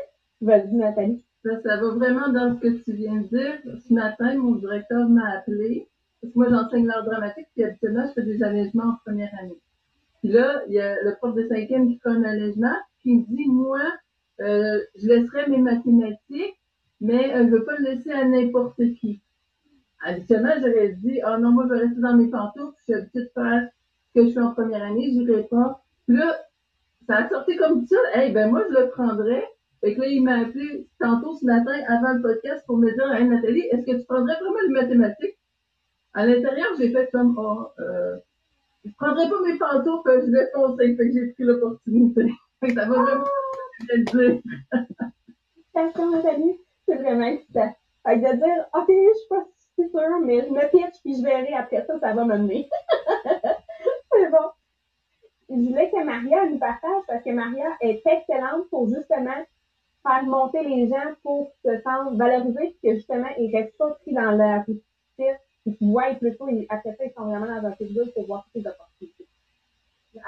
Vas-y, 0.41 0.75
Nathalie. 0.75 1.25
Ça, 1.43 1.77
va 1.77 1.91
vraiment 1.95 2.29
dans 2.29 2.55
ce 2.55 2.61
que 2.61 2.83
tu 2.85 2.93
viens 2.93 3.17
de 3.17 3.29
dire. 3.29 3.59
Ce 3.89 3.93
matin, 3.93 4.37
mon 4.37 4.53
directeur 4.53 5.09
m'a 5.09 5.39
appelé, 5.39 5.89
parce 6.21 6.33
que 6.33 6.39
moi, 6.39 6.49
j'enseigne 6.51 6.87
l'art 6.87 7.05
dramatique, 7.05 7.49
puis 7.55 7.65
habituellement, 7.65 8.07
je 8.07 8.13
fais 8.13 8.27
des 8.27 8.43
allègements 8.43 8.91
en 8.91 8.97
première 9.05 9.33
année. 9.41 9.59
Puis 10.21 10.33
là, 10.33 10.63
il 10.69 10.75
y 10.75 10.81
a 10.81 11.03
le 11.03 11.15
prof 11.17 11.35
de 11.35 11.49
cinquième 11.49 11.89
qui 11.89 11.99
fait 11.99 12.11
un 12.11 12.23
allègement, 12.25 12.77
il 13.05 13.21
me 13.21 13.25
dit, 13.25 13.47
moi, 13.49 13.81
euh, 14.41 14.81
je 14.97 15.07
laisserai 15.07 15.49
mes 15.49 15.59
mathématiques, 15.59 16.61
mais 17.01 17.35
euh, 17.35 17.47
je 17.47 17.51
veux 17.51 17.65
pas 17.65 17.77
le 17.79 17.85
laisser 17.85 18.13
à 18.13 18.25
n'importe 18.25 18.77
qui. 19.01 19.21
Habituellement, 20.03 20.55
j'aurais 20.59 20.89
dit, 20.89 21.21
oh 21.27 21.39
non, 21.39 21.51
moi, 21.51 21.65
je 21.69 21.75
vais 21.75 21.81
rester 21.81 22.01
dans 22.01 22.17
mes 22.17 22.29
pantoufles, 22.29 22.75
je 22.79 22.85
suis 22.85 22.95
habituée 22.95 23.23
de 23.25 23.31
faire 23.35 23.69
ce 24.15 24.21
que 24.21 24.29
je 24.29 24.33
fais 24.33 24.41
en 24.41 24.53
première 24.53 24.83
année, 24.83 25.11
j'irai 25.13 25.43
pas. 25.45 25.83
Puis 26.07 26.17
là, 26.17 26.39
ça 27.07 27.17
a 27.17 27.29
sorti 27.29 27.57
comme 27.57 27.87
ça, 27.87 27.97
hey, 28.15 28.33
ben 28.33 28.51
moi, 28.51 28.65
je 28.69 28.79
le 28.79 28.89
prendrais. 28.91 29.47
Fait 29.81 29.95
que 29.95 30.01
là, 30.01 30.07
il 30.07 30.23
m'a 30.23 30.41
appelé 30.41 30.89
tantôt 30.99 31.35
ce 31.35 31.45
matin 31.45 31.73
avant 31.89 32.15
le 32.15 32.23
podcast 32.23 32.65
pour 32.67 32.79
me 32.79 32.91
dire, 32.93 33.13
hey, 33.13 33.27
Nathalie, 33.29 33.67
est-ce 33.73 33.87
que 33.87 33.99
tu 33.99 34.05
prendrais 34.05 34.35
vraiment 34.35 34.61
les 34.67 34.75
mathématiques? 34.75 35.39
À 36.15 36.27
l'intérieur, 36.27 36.69
j'ai 36.79 36.93
fait 36.93 37.09
comme, 37.13 37.37
oh, 37.39 37.69
euh, 37.81 38.17
je 38.85 38.93
prendrais 38.99 39.29
pas 39.29 39.41
mes 39.43 39.59
pantoufles, 39.59 40.23
je 40.27 40.31
vais 40.31 40.51
foncer. 40.55 40.97
Fait 40.97 41.09
que 41.09 41.13
j'ai 41.13 41.27
pris 41.33 41.45
l'opportunité. 41.45 42.33
Fait 42.61 42.69
que 42.69 42.75
ça 42.75 42.87
va 42.87 43.03
vraiment 43.03 43.25
le 43.89 44.05
dire. 44.05 44.41
Nathalie, 45.75 46.61
c'est 46.87 46.97
vraiment 46.97 47.25
excitant. 47.25 47.75
Fait 48.07 48.21
que 48.21 48.33
de 48.33 48.37
dire, 48.37 48.67
ok, 48.75 48.87
je 48.89 49.19
suis 49.19 49.29
pas 49.29 49.47
si 49.83 49.91
sûre, 49.91 50.21
mais 50.25 50.43
je 50.43 50.51
me 50.51 50.71
pitch 50.71 51.01
puis 51.03 51.17
je 51.17 51.23
verrai 51.23 51.55
après 51.55 51.85
ça, 51.87 51.99
ça 51.99 52.13
va 52.13 52.25
m'amener. 52.25 52.69
c'est 54.13 54.31
bon. 54.31 54.51
Je 55.49 55.55
voulais 55.55 55.91
que 55.91 56.05
Maria 56.05 56.47
nous 56.47 56.59
partage 56.59 57.03
parce 57.09 57.25
que 57.25 57.31
Maria 57.31 57.67
est 57.81 58.03
excellente 58.07 58.69
pour 58.71 58.89
justement 58.89 59.45
faire 60.03 60.23
monter 60.25 60.63
les 60.63 60.89
gens 60.89 61.15
pour 61.23 61.53
se 61.65 61.81
sentir 61.81 62.15
valorisés 62.15 62.77
que 62.83 62.95
justement, 62.95 63.29
ils 63.39 63.55
restent 63.55 63.77
pas 63.77 63.91
pris 64.03 64.13
dans 64.13 64.31
la 64.31 64.59
routine 64.59 64.83
et 65.67 65.75
qu'ils 65.75 65.91
voient 65.91 66.15
plutôt, 66.15 66.49
et 66.49 66.67
après 66.71 66.97
ils 67.01 67.13
sont 67.13 67.25
vraiment 67.25 67.47
dans 67.47 67.69
un 67.69 67.73
pays 67.73 67.99
pour 68.15 68.27
voir 68.27 68.45
toutes 68.45 68.63
les 68.63 68.71
opportunités 68.71 69.27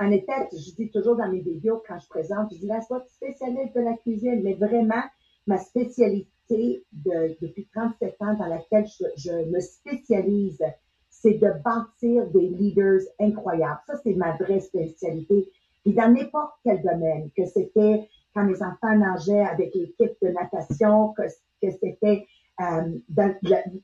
en 0.01 0.11
effet, 0.11 0.49
je 0.53 0.75
dis 0.75 0.91
toujours 0.91 1.17
dans 1.17 1.29
mes 1.29 1.41
vidéos, 1.41 1.83
quand 1.87 1.99
je 1.99 2.09
présente, 2.09 2.53
je 2.53 2.59
dis 2.59 2.67
là, 2.67 2.81
sois 2.83 3.05
spécialiste 3.09 3.75
de 3.75 3.81
la 3.81 3.97
cuisine, 3.97 4.43
mais 4.43 4.55
vraiment, 4.55 5.03
ma 5.47 5.59
spécialité 5.59 6.85
de, 6.93 7.37
depuis 7.41 7.69
37 7.75 8.17
ans 8.21 8.35
dans 8.35 8.47
laquelle 8.47 8.87
je, 9.17 9.51
me 9.51 9.61
spécialise, 9.61 10.63
c'est 11.11 11.35
de 11.35 11.51
bâtir 11.65 12.27
des 12.31 12.49
leaders 12.49 13.01
incroyables. 13.21 13.81
Ça, 13.87 13.95
c'est 14.03 14.15
ma 14.15 14.37
vraie 14.37 14.61
spécialité. 14.61 15.51
Et 15.85 15.93
dans 15.93 16.13
n'importe 16.13 16.55
quel 16.65 16.83
domaine, 16.83 17.31
que 17.37 17.45
c'était 17.47 18.09
quand 18.35 18.45
mes 18.45 18.63
enfants 18.63 18.97
nageaient 18.97 19.45
avec 19.45 19.75
l'équipe 19.75 20.17
de 20.23 20.29
natation, 20.29 21.13
que, 21.15 21.23
que 21.63 21.71
c'était 21.81 22.27
euh, 22.61 22.99
dans 23.09 23.35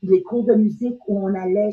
les 0.01 0.23
cours 0.23 0.45
de 0.45 0.53
musique 0.55 0.99
où 1.07 1.19
on 1.19 1.33
allait, 1.33 1.71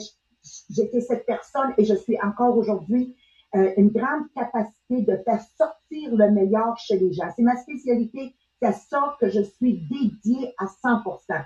j'étais 0.71 1.01
cette 1.01 1.27
personne 1.27 1.73
et 1.79 1.85
je 1.85 1.95
suis 1.95 2.19
encore 2.21 2.57
aujourd'hui 2.57 3.17
euh, 3.55 3.73
une 3.77 3.91
grande 3.91 4.25
capacité 4.35 5.03
de 5.03 5.17
faire 5.19 5.41
sortir 5.57 6.15
le 6.15 6.31
meilleur 6.31 6.77
chez 6.79 6.99
les 6.99 7.13
gens. 7.13 7.29
C'est 7.35 7.43
ma 7.43 7.57
spécialité, 7.57 8.35
c'est 8.73 8.89
ça 8.91 9.17
que 9.21 9.29
je 9.29 9.43
suis 9.43 9.87
dédiée 9.91 10.55
à 10.59 10.67
100%. 10.67 11.45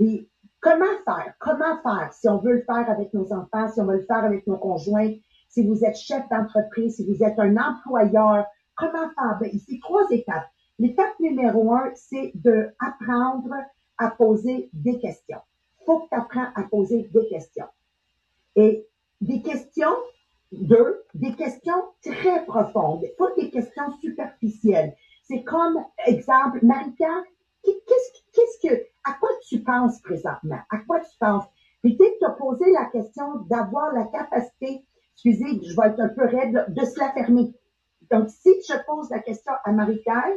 Et 0.00 0.28
comment 0.60 0.84
faire? 1.04 1.34
Comment 1.38 1.80
faire? 1.82 2.12
Si 2.12 2.28
on 2.28 2.38
veut 2.38 2.54
le 2.54 2.62
faire 2.62 2.88
avec 2.90 3.12
nos 3.14 3.32
enfants, 3.32 3.68
si 3.68 3.80
on 3.80 3.86
veut 3.86 3.98
le 3.98 4.06
faire 4.06 4.24
avec 4.24 4.46
nos 4.46 4.56
conjoints, 4.56 5.14
si 5.48 5.66
vous 5.66 5.84
êtes 5.84 5.96
chef 5.96 6.28
d'entreprise, 6.28 6.96
si 6.96 7.06
vous 7.06 7.22
êtes 7.22 7.38
un 7.38 7.56
employeur, 7.56 8.46
comment 8.76 9.08
faire? 9.14 9.38
Ben, 9.40 9.50
ici, 9.52 9.80
trois 9.80 10.06
étapes. 10.10 10.48
L'étape 10.78 11.18
numéro 11.20 11.72
un, 11.72 11.90
c'est 11.94 12.32
de 12.34 12.70
apprendre 12.78 13.54
à 13.98 14.10
poser 14.10 14.70
des 14.72 14.98
questions. 14.98 15.40
Faut 15.84 16.00
que 16.00 16.08
tu 16.08 16.14
apprennes 16.14 16.52
à 16.54 16.62
poser 16.64 17.08
des 17.12 17.26
questions. 17.28 17.66
Et 18.54 18.86
des 19.20 19.42
questions 19.42 19.96
deux, 20.52 21.04
des 21.14 21.34
questions 21.34 21.84
très 22.02 22.44
profondes, 22.46 23.04
pas 23.18 23.28
des 23.36 23.50
questions 23.50 23.92
superficielles. 24.00 24.94
C'est 25.28 25.44
comme, 25.44 25.84
exemple, 26.06 26.58
Marie-Pierre, 26.62 27.22
qu'est-ce, 27.62 28.66
que, 28.66 28.74
à 29.04 29.12
quoi 29.20 29.28
tu 29.46 29.60
penses 29.60 30.00
présentement? 30.00 30.60
À 30.70 30.78
quoi 30.78 31.00
tu 31.00 31.18
penses? 31.20 31.44
Puis 31.82 31.96
dès 31.96 32.12
que 32.12 32.18
tu 32.20 32.24
as 32.24 32.30
posé 32.30 32.72
la 32.72 32.86
question 32.86 33.40
d'avoir 33.50 33.92
la 33.92 34.04
capacité, 34.04 34.86
excusez, 35.12 35.60
je 35.62 35.76
vais 35.76 35.88
être 35.88 36.00
un 36.00 36.08
peu 36.08 36.24
raide, 36.24 36.64
de 36.68 36.84
se 36.84 36.98
la 36.98 37.12
fermer. 37.12 37.54
Donc, 38.10 38.30
si 38.30 38.50
je 38.66 38.74
pose 38.86 39.10
la 39.10 39.18
question 39.18 39.52
à 39.64 39.72
Marie-Pierre, 39.72 40.32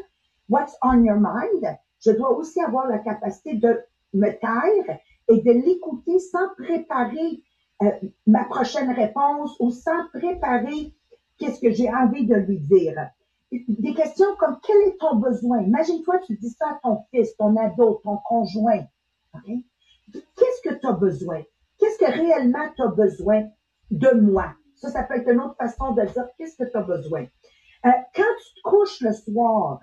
what's 0.50 0.76
on 0.84 1.04
your 1.06 1.20
mind? 1.20 1.78
Je 2.06 2.12
dois 2.12 2.36
aussi 2.36 2.62
avoir 2.62 2.88
la 2.88 3.00
capacité 3.00 3.54
de 3.54 3.80
me 4.14 4.30
taire 4.30 5.00
et 5.30 5.42
de 5.42 5.52
l'écouter 5.52 6.20
sans 6.20 6.50
préparer 6.58 7.44
euh, 7.82 7.92
ma 8.28 8.44
prochaine 8.44 8.92
réponse 8.92 9.56
ou 9.62 9.72
sans 9.72 10.10
préparer 10.14 10.94
qu'est-ce 11.38 11.62
que 11.62 11.72
j'ai 11.72 11.90
envie 11.90 12.26
de 12.26 12.36
lui 12.36 12.60
dire. 12.60 13.10
Des 13.52 13.94
questions 13.94 14.36
comme 14.40 14.58
quel 14.64 14.78
est 14.88 14.98
ton 14.98 15.18
besoin? 15.18 15.62
Imagine-toi, 15.62 16.20
tu 16.26 16.36
dis 16.38 16.50
ça 16.52 16.70
à 16.70 16.80
ton 16.82 17.04
fils, 17.12 17.36
ton 17.36 17.56
ado, 17.58 18.02
ton 18.04 18.18
conjoint. 18.18 18.86
Qu'est-ce 19.44 20.70
que 20.70 20.76
tu 20.76 20.88
as 20.88 20.94
besoin? 20.94 21.42
Qu'est-ce 21.78 21.98
que 21.98 22.12
réellement 22.12 22.70
tu 22.76 22.82
as 22.82 22.88
besoin 22.88 23.50
de 23.90 24.12
moi? 24.12 24.54
Ça, 24.76 24.90
ça 24.90 25.04
peut 25.04 25.16
être 25.16 25.30
une 25.30 25.42
autre 25.42 25.56
façon 25.58 25.92
de 25.94 26.02
dire 26.04 26.28
qu'est-ce 26.38 26.56
que 26.58 26.70
tu 26.70 26.78
as 26.78 26.84
besoin? 26.84 27.24
Euh, 27.86 27.90
quand 28.16 28.24
tu 28.44 28.54
te 28.56 28.62
couches 28.64 29.02
le 29.02 29.14
soir, 29.14 29.80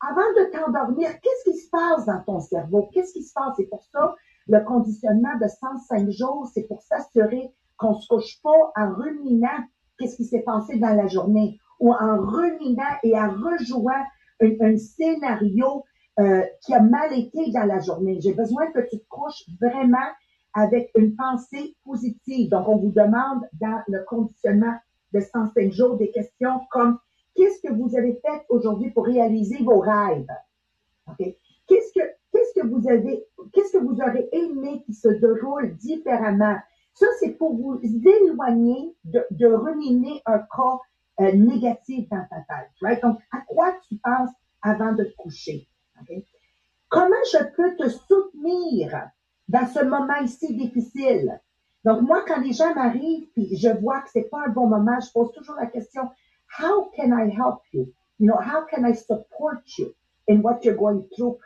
avant 0.00 0.32
de 0.36 0.50
t'endormir, 0.50 1.10
qu'est-ce 1.20 1.50
qui 1.50 1.58
se 1.58 1.68
passe 1.70 2.06
dans 2.06 2.22
ton 2.24 2.40
cerveau? 2.40 2.88
Qu'est-ce 2.92 3.12
qui 3.12 3.22
se 3.22 3.32
passe? 3.32 3.54
C'est 3.56 3.66
pour 3.66 3.84
ça 3.92 4.14
le 4.48 4.64
conditionnement 4.64 5.36
de 5.40 5.46
105 5.46 6.10
jours, 6.10 6.50
c'est 6.52 6.64
pour 6.64 6.82
s'assurer 6.82 7.52
qu'on 7.76 7.94
se 7.94 8.08
couche 8.08 8.40
pas 8.42 8.72
en 8.76 8.94
ruminant 8.94 9.64
qu'est-ce 9.98 10.16
qui 10.16 10.24
s'est 10.24 10.42
passé 10.42 10.78
dans 10.78 10.94
la 10.94 11.06
journée 11.06 11.60
ou 11.80 11.92
en 11.92 12.20
ruminant 12.20 12.96
et 13.02 13.18
en 13.18 13.30
rejouant 13.30 14.04
un, 14.40 14.76
scénario 14.76 15.84
euh, 16.18 16.42
qui 16.62 16.74
a 16.74 16.80
mal 16.80 17.12
été 17.18 17.50
dans 17.50 17.64
la 17.64 17.80
journée. 17.80 18.20
J'ai 18.20 18.34
besoin 18.34 18.70
que 18.72 18.80
tu 18.88 18.98
te 18.98 19.08
couches 19.08 19.44
vraiment 19.60 19.98
avec 20.54 20.90
une 20.96 21.14
pensée 21.16 21.76
positive. 21.84 22.50
Donc, 22.50 22.68
on 22.68 22.76
vous 22.76 22.92
demande 22.92 23.42
dans 23.60 23.82
le 23.88 24.04
conditionnement 24.04 24.74
de 25.12 25.20
105 25.20 25.72
jours 25.72 25.96
des 25.96 26.10
questions 26.10 26.60
comme 26.70 26.98
qu'est-ce 27.34 27.60
que 27.66 27.72
vous 27.72 27.96
avez 27.96 28.20
fait 28.24 28.44
aujourd'hui 28.48 28.90
pour 28.90 29.06
réaliser 29.06 29.62
vos 29.62 29.80
rêves? 29.80 30.26
Qu'est-ce 31.18 31.92
que 31.94 32.04
qu'est-ce 32.32 32.60
que 32.60 32.66
vous 32.66 32.88
avez, 32.88 33.24
qu'est-ce 33.52 33.72
que 33.72 33.82
vous 33.82 34.00
aurez 34.00 34.28
aimé 34.32 34.82
qui 34.84 34.94
se 34.94 35.08
déroule 35.08 35.76
différemment? 35.76 36.56
Ça, 36.94 37.06
c'est 37.18 37.32
pour 37.32 37.56
vous 37.56 37.80
éloigner 37.82 38.94
de, 39.04 39.24
de 39.30 39.46
un 40.26 40.38
cas 40.38 40.78
euh, 41.20 41.32
négatif 41.32 42.08
dans 42.08 42.24
ta 42.30 42.40
tête. 42.40 43.02
Donc, 43.02 43.18
à 43.30 43.40
quoi 43.46 43.74
tu 43.88 43.96
penses 43.96 44.30
avant 44.62 44.92
de 44.92 45.04
te 45.04 45.16
coucher? 45.16 45.68
Comment 46.88 47.24
je 47.32 47.44
peux 47.54 47.76
te 47.76 47.88
soutenir 47.88 49.10
dans 49.48 49.66
ce 49.66 49.84
moment 49.84 50.20
ici 50.22 50.56
difficile? 50.56 51.40
Donc, 51.84 52.02
moi, 52.02 52.24
quand 52.26 52.40
les 52.40 52.52
gens 52.52 52.74
m'arrivent 52.74 53.28
puis 53.32 53.56
je 53.56 53.68
vois 53.68 54.00
que 54.00 54.10
c'est 54.12 54.30
pas 54.30 54.44
un 54.46 54.50
bon 54.50 54.66
moment, 54.66 54.98
je 55.00 55.10
pose 55.12 55.32
toujours 55.32 55.56
la 55.56 55.66
question, 55.66 56.10
how 56.58 56.90
can 56.96 57.12
I 57.12 57.30
help 57.30 57.60
you? 57.72 57.92
You 58.18 58.26
know, 58.26 58.38
how 58.38 58.66
can 58.66 58.84
I 58.84 58.94
support 58.94 59.62
you 59.78 59.94
in 60.28 60.40
what 60.40 60.60
you're 60.62 60.76
going 60.76 61.04
through 61.14 61.38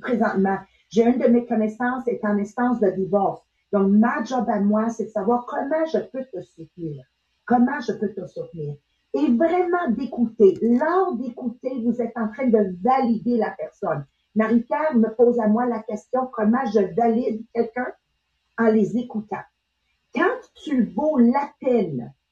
présentement? 0.00 0.58
J'ai 0.88 1.04
une 1.04 1.18
de 1.18 1.28
mes 1.28 1.46
connaissances 1.46 2.06
est 2.08 2.24
en 2.24 2.38
instance 2.38 2.80
de 2.80 2.90
divorce. 2.90 3.42
Donc, 3.72 3.90
ma 3.90 4.24
job 4.24 4.48
à 4.48 4.60
moi, 4.60 4.88
c'est 4.88 5.04
de 5.04 5.10
savoir 5.10 5.46
comment 5.46 5.86
je 5.86 5.98
peux 5.98 6.24
te 6.24 6.40
soutenir. 6.42 7.04
Comment 7.44 7.80
je 7.80 7.92
peux 7.92 8.12
te 8.12 8.26
soutenir? 8.26 8.76
Et 9.14 9.26
vraiment 9.32 9.90
d'écouter. 9.90 10.58
Lors 10.62 11.16
d'écouter, 11.16 11.82
vous 11.84 12.00
êtes 12.00 12.16
en 12.16 12.28
train 12.28 12.46
de 12.46 12.76
valider 12.82 13.36
la 13.36 13.50
personne. 13.50 14.06
Marie-Pierre 14.36 14.94
me 14.94 15.12
pose 15.14 15.40
à 15.40 15.48
moi 15.48 15.66
la 15.66 15.82
question 15.82 16.26
comment 16.32 16.64
je 16.72 16.94
valide 16.94 17.44
quelqu'un 17.52 17.88
en 18.58 18.66
les 18.66 18.96
écoutant? 18.96 19.42
Quand 20.14 20.38
tu 20.54 20.84
vaux 20.86 21.18
la 21.18 21.50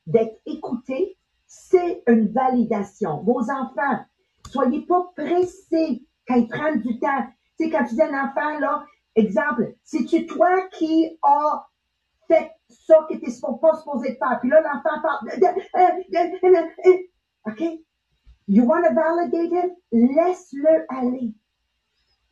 d'être 0.06 0.40
écouté, 0.46 1.16
c'est 1.46 2.02
une 2.06 2.28
validation. 2.28 3.22
Vos 3.22 3.40
enfants, 3.50 4.04
soyez 4.48 4.82
pas 4.86 5.12
pressés 5.16 6.04
quand 6.26 6.36
ils 6.36 6.48
prennent 6.48 6.80
du 6.80 6.98
temps. 6.98 7.26
Tu 7.58 7.64
sais, 7.64 7.70
quand 7.70 7.84
tu 7.84 7.94
dis 7.94 8.02
un 8.02 8.26
enfant, 8.26 8.58
là, 8.58 8.84
exemple, 9.14 9.74
c'est-tu 9.82 10.26
toi 10.26 10.68
qui 10.72 11.18
as 11.22 11.67
fait 12.28 12.50
ça 12.68 13.06
que 13.08 13.14
tu 13.14 13.26
n'es 13.26 13.58
pas 13.60 13.74
supposé 13.76 14.14
faire? 14.16 14.38
Puis 14.40 14.50
là, 14.50 14.60
l'enfant 14.60 15.00
parle. 15.02 15.28
de- 15.30 15.40
de- 15.40 16.40
de- 16.42 17.08
OK? 17.50 17.80
You 18.46 18.64
want 18.64 18.82
to 18.82 18.94
validate 18.94 19.50
him? 19.52 19.70
Laisse-le 19.92 20.86
aller. 20.88 21.34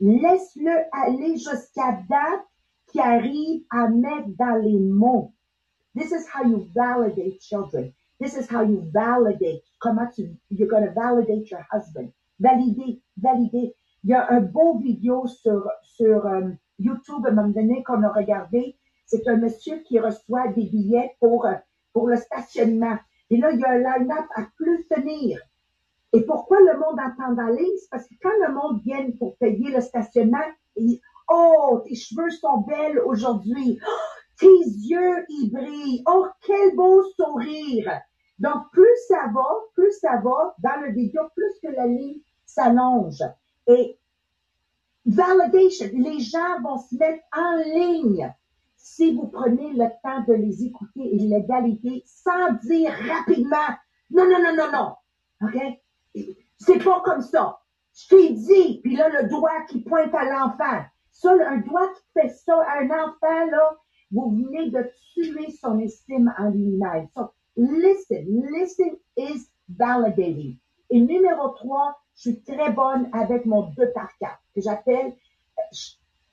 Laisse-le 0.01 0.85
aller 0.93 1.37
jusqu'à 1.37 2.01
date 2.09 2.45
qui 2.89 3.01
arrive 3.01 3.63
à 3.71 3.89
mettre 3.89 4.29
dans 4.39 4.57
les 4.63 4.79
mots. 4.79 5.33
This 5.95 6.11
is 6.13 6.27
how 6.35 6.45
you 6.47 6.69
validate 6.75 7.41
children. 7.41 7.93
This 8.21 8.35
is 8.37 8.47
how 8.51 8.63
you 8.63 8.83
validate. 8.93 9.63
Comment 9.81 10.09
tu, 10.15 10.37
you're 10.51 10.69
going 10.69 10.85
to 10.87 10.93
validate 10.93 11.51
your 11.51 11.65
husband. 11.73 12.13
Valider, 12.39 13.01
valider. 13.17 13.75
Il 14.05 14.11
y 14.11 14.15
a 14.15 14.31
un 14.31 14.41
beau 14.41 14.79
vidéo 14.79 15.27
sur, 15.27 15.69
sur 15.83 16.27
euh, 16.27 16.51
YouTube 16.79 17.27
à 17.27 17.31
un 17.31 17.35
moment 17.35 17.49
donné 17.49 17.83
qu'on 17.83 18.03
a 18.03 18.09
regardé. 18.09 18.76
C'est 19.07 19.27
un 19.29 19.37
monsieur 19.37 19.79
qui 19.79 19.99
reçoit 19.99 20.49
des 20.49 20.65
billets 20.65 21.17
pour, 21.21 21.47
euh, 21.47 21.55
le 21.95 22.17
stationnement. 22.17 22.99
Et 23.31 23.39
là, 23.39 23.51
il 23.53 23.61
y 23.61 23.65
a 23.65 23.71
un 23.71 23.79
line-up 23.79 24.27
à 24.35 24.43
plus 24.57 24.87
finir. 24.93 25.41
Et 26.13 26.23
pourquoi 26.23 26.59
le 26.61 26.79
monde 26.79 26.99
entend 27.01 27.33
d'aller? 27.33 27.67
C'est 27.81 27.89
parce 27.91 28.07
que 28.07 28.15
quand 28.23 28.37
le 28.47 28.53
monde 28.53 28.83
vient 28.83 29.11
pour 29.19 29.37
payer 29.39 29.71
le 29.71 29.81
stationnement, 29.81 30.45
il 30.77 31.01
Oh, 31.29 31.83
tes 31.85 31.95
cheveux 31.95 32.31
sont 32.31 32.59
belles 32.59 33.01
aujourd'hui. 33.01 33.81
Oh, 33.87 34.21
tes 34.39 34.47
yeux, 34.47 35.25
ils 35.29 35.51
brillent. 35.51 36.03
Oh, 36.07 36.27
quel 36.43 36.77
beau 36.77 37.03
sourire. 37.17 38.01
Donc, 38.39 38.71
plus 38.71 38.97
ça 39.09 39.31
va, 39.35 39.47
plus 39.75 39.93
ça 39.93 40.21
va 40.23 40.55
dans 40.59 40.81
le 40.83 40.93
vidéo, 40.93 41.23
plus 41.35 41.53
que 41.63 41.75
la 41.75 41.87
ligne 41.87 42.21
s'allonge. 42.45 43.23
Et 43.67 43.99
validation, 45.05 45.89
les 45.95 46.21
gens 46.21 46.61
vont 46.63 46.79
se 46.79 46.95
mettre 46.97 47.25
en 47.37 47.57
ligne 47.57 48.33
si 48.89 49.15
vous 49.15 49.27
prenez 49.27 49.73
le 49.73 49.89
temps 50.01 50.23
de 50.29 50.35
les 50.35 50.65
écouter 50.65 51.17
et 51.17 51.43
valider 51.43 52.05
sans 52.07 52.53
dire 52.63 52.93
rapidement 52.93 53.75
non, 54.11 54.25
non, 54.29 54.39
non, 54.41 54.55
non, 54.57 54.71
non. 54.73 55.49
OK? 55.49 56.25
C'est 56.57 56.85
pas 56.85 57.01
comme 57.01 57.21
ça. 57.21 57.59
Je 57.95 58.09
t'ai 58.09 58.31
dit, 58.35 58.81
puis 58.83 58.95
là, 58.95 59.09
le 59.09 59.29
doigt 59.29 59.63
qui 59.69 59.81
pointe 59.81 60.15
à 60.15 60.25
l'enfant. 60.25 60.85
Ça, 61.11 61.33
un 61.33 61.59
doigt 61.59 61.89
qui 61.89 62.03
fait 62.21 62.29
ça 62.29 62.63
à 62.63 62.83
un 62.83 62.91
enfant, 62.91 63.47
là, 63.51 63.77
vous 64.13 64.31
venez 64.31 64.71
de 64.71 64.89
tuer 65.15 65.51
son 65.51 65.81
estime 65.81 66.33
en 66.39 66.51
lui-même. 66.51 67.09
So, 67.17 67.33
listen. 67.57 68.47
Listen 68.53 68.97
is 69.17 69.49
validating. 69.69 70.59
Et 70.91 71.01
numéro 71.01 71.49
trois, 71.49 71.99
je 72.15 72.31
suis 72.31 72.41
très 72.43 72.71
bonne 72.71 73.09
avec 73.13 73.47
mon 73.47 73.63
2 73.63 73.91
par 73.93 74.17
4, 74.21 74.39
que 74.55 74.61
j'appelle, 74.61 75.13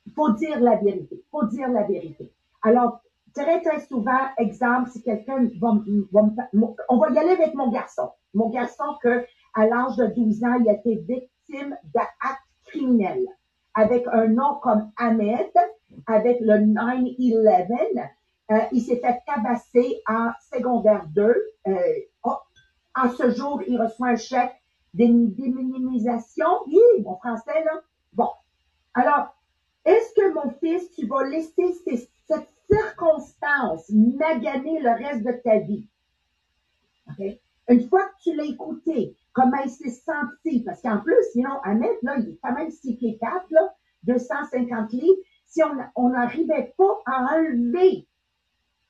il 0.05 0.13
faut 0.13 0.31
dire 0.33 0.59
la 0.59 0.75
vérité. 0.75 1.23
faut 1.31 1.45
dire 1.47 1.69
la 1.69 1.83
vérité. 1.83 2.31
Alors, 2.63 3.01
très, 3.35 3.61
très 3.61 3.79
souvent, 3.81 4.19
exemple, 4.37 4.89
si 4.89 5.03
quelqu'un 5.03 5.47
va, 5.59 5.73
va 6.11 6.25
on 6.89 6.97
va 6.97 7.09
y 7.11 7.17
aller 7.17 7.31
avec 7.31 7.53
mon 7.55 7.69
garçon. 7.69 8.09
Mon 8.33 8.49
garçon 8.49 8.85
que, 9.01 9.25
à 9.53 9.65
l'âge 9.67 9.95
de 9.97 10.07
12 10.07 10.43
ans, 10.43 10.55
il 10.59 10.69
a 10.69 10.73
été 10.73 10.95
victime 10.95 11.77
d'actes 11.93 12.41
criminels. 12.65 13.27
Avec 13.75 14.05
un 14.11 14.27
nom 14.27 14.55
comme 14.61 14.91
Ahmed, 14.97 15.51
avec 16.07 16.39
le 16.41 16.59
9-11, 16.59 17.99
euh, 18.51 18.59
il 18.71 18.81
s'est 18.81 18.97
fait 18.97 19.19
tabasser 19.25 20.01
en 20.07 20.31
secondaire 20.53 21.05
2. 21.09 21.35
Euh, 21.67 21.73
oh, 22.23 22.37
en 22.95 23.09
ce 23.09 23.31
jour, 23.31 23.61
il 23.67 23.81
reçoit 23.81 24.09
un 24.09 24.15
chèque 24.15 24.53
déminimisation. 24.93 26.47
Oui, 26.67 27.01
mon 27.03 27.15
français, 27.17 27.63
là. 27.65 27.81
Bon. 28.13 28.29
Alors, 28.93 29.35
est-ce 29.85 30.13
que 30.13 30.33
mon 30.33 30.51
fils, 30.59 30.91
tu 30.91 31.07
vas 31.07 31.23
laisser 31.27 31.73
ces- 31.85 32.09
circonstance 32.73 33.89
maganer 33.89 34.79
le 34.79 34.91
reste 34.91 35.23
de 35.23 35.31
ta 35.43 35.59
vie? 35.59 35.87
OK? 37.09 37.39
Une 37.69 37.87
fois 37.87 38.05
que 38.05 38.23
tu 38.23 38.35
l'as 38.35 38.45
écouté, 38.45 39.15
comment 39.31 39.61
il 39.63 39.69
s'est 39.69 39.89
senti, 39.89 40.63
parce 40.63 40.81
qu'en 40.81 40.99
plus, 40.99 41.15
sinon, 41.31 41.61
Ahmed, 41.63 41.95
là, 42.01 42.17
il 42.17 42.29
est 42.29 42.39
quand 42.41 42.53
même 42.53 42.71
6 42.71 42.95
pieds 42.95 43.17
4, 43.19 43.45
là, 43.51 43.73
250 44.03 44.91
livres. 44.91 45.17
Si 45.45 45.61
on 45.95 46.09
n'arrivait 46.09 46.73
pas 46.77 47.01
à 47.05 47.35
enlever 47.35 48.07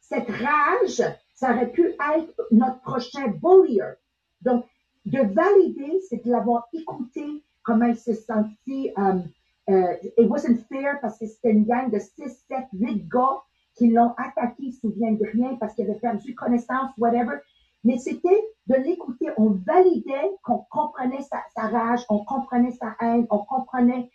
cette 0.01 0.29
rage, 0.29 1.03
ça 1.35 1.51
aurait 1.51 1.71
pu 1.71 1.87
être 1.87 2.47
notre 2.51 2.79
prochain 2.81 3.27
bullier. 3.27 3.93
Donc, 4.41 4.65
de 5.05 5.19
valider, 5.19 5.99
c'est 6.09 6.23
de 6.25 6.31
l'avoir 6.31 6.67
écouté, 6.73 7.43
comment 7.63 7.85
il 7.85 7.97
s'est 7.97 8.15
senti. 8.15 8.91
Um, 8.95 9.23
euh, 9.69 9.95
it 10.17 10.29
wasn't 10.29 10.59
fair 10.69 10.99
parce 11.01 11.17
que 11.17 11.25
c'était 11.25 11.51
une 11.51 11.65
gang 11.65 11.89
de 11.89 11.99
6, 11.99 12.45
7, 12.49 12.65
8 12.73 13.07
gars 13.07 13.41
qui 13.75 13.89
l'ont 13.89 14.13
attaqué, 14.17 14.63
ils 14.63 14.73
se 14.73 14.81
souviennent 14.81 15.17
de 15.17 15.25
rien 15.25 15.55
parce 15.59 15.73
qu'ils 15.75 15.89
avaient 15.89 15.99
perdu 15.99 16.35
connaissance, 16.35 16.91
whatever. 16.97 17.37
Mais 17.83 17.97
c'était 17.97 18.43
de 18.67 18.75
l'écouter. 18.75 19.27
On 19.37 19.51
validait 19.51 20.31
qu'on 20.43 20.65
comprenait 20.69 21.23
sa, 21.23 21.67
rage, 21.67 22.01
on 22.09 22.23
comprenait 22.23 22.71
sa 22.71 22.95
haine, 23.01 23.27
on 23.29 23.39
comprenait 23.39 24.09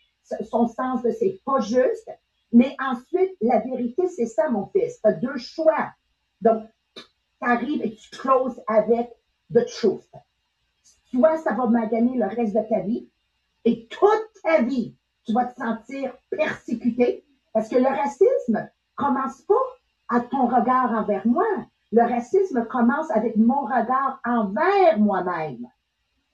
son 0.48 0.68
sens 0.68 1.02
de 1.02 1.10
c'est 1.10 1.40
pas 1.44 1.60
juste. 1.60 2.10
Mais 2.52 2.74
ensuite, 2.80 3.32
la 3.40 3.60
vérité, 3.60 4.08
c'est 4.08 4.26
ça, 4.26 4.48
mon 4.48 4.66
fils. 4.68 5.00
Tu 5.00 5.08
as 5.08 5.12
deux 5.12 5.36
choix. 5.36 5.92
Donc, 6.40 6.64
tu 6.94 7.02
arrives 7.40 7.82
et 7.82 7.94
tu 7.94 8.10
closes 8.10 8.60
avec 8.66 9.10
the 9.52 9.66
truth. 9.66 10.08
Soit 11.10 11.38
ça 11.38 11.54
va 11.54 11.66
maganer 11.66 12.16
le 12.16 12.26
reste 12.26 12.54
de 12.54 12.62
ta 12.68 12.80
vie 12.80 13.08
et 13.64 13.86
toute 13.88 14.42
ta 14.42 14.62
vie, 14.62 14.94
tu 15.24 15.32
vas 15.32 15.46
te 15.46 15.60
sentir 15.60 16.14
persécuté 16.30 17.24
parce 17.52 17.68
que 17.68 17.76
le 17.76 17.86
racisme 17.86 18.70
commence 18.98 19.40
pas 19.42 19.54
à 20.08 20.20
ton 20.20 20.46
regard 20.46 20.92
envers 20.92 21.26
moi. 21.26 21.46
Le 21.92 22.02
racisme 22.02 22.66
commence 22.66 23.10
avec 23.10 23.36
mon 23.36 23.62
regard 23.62 24.20
envers 24.26 24.98
moi-même. 24.98 25.66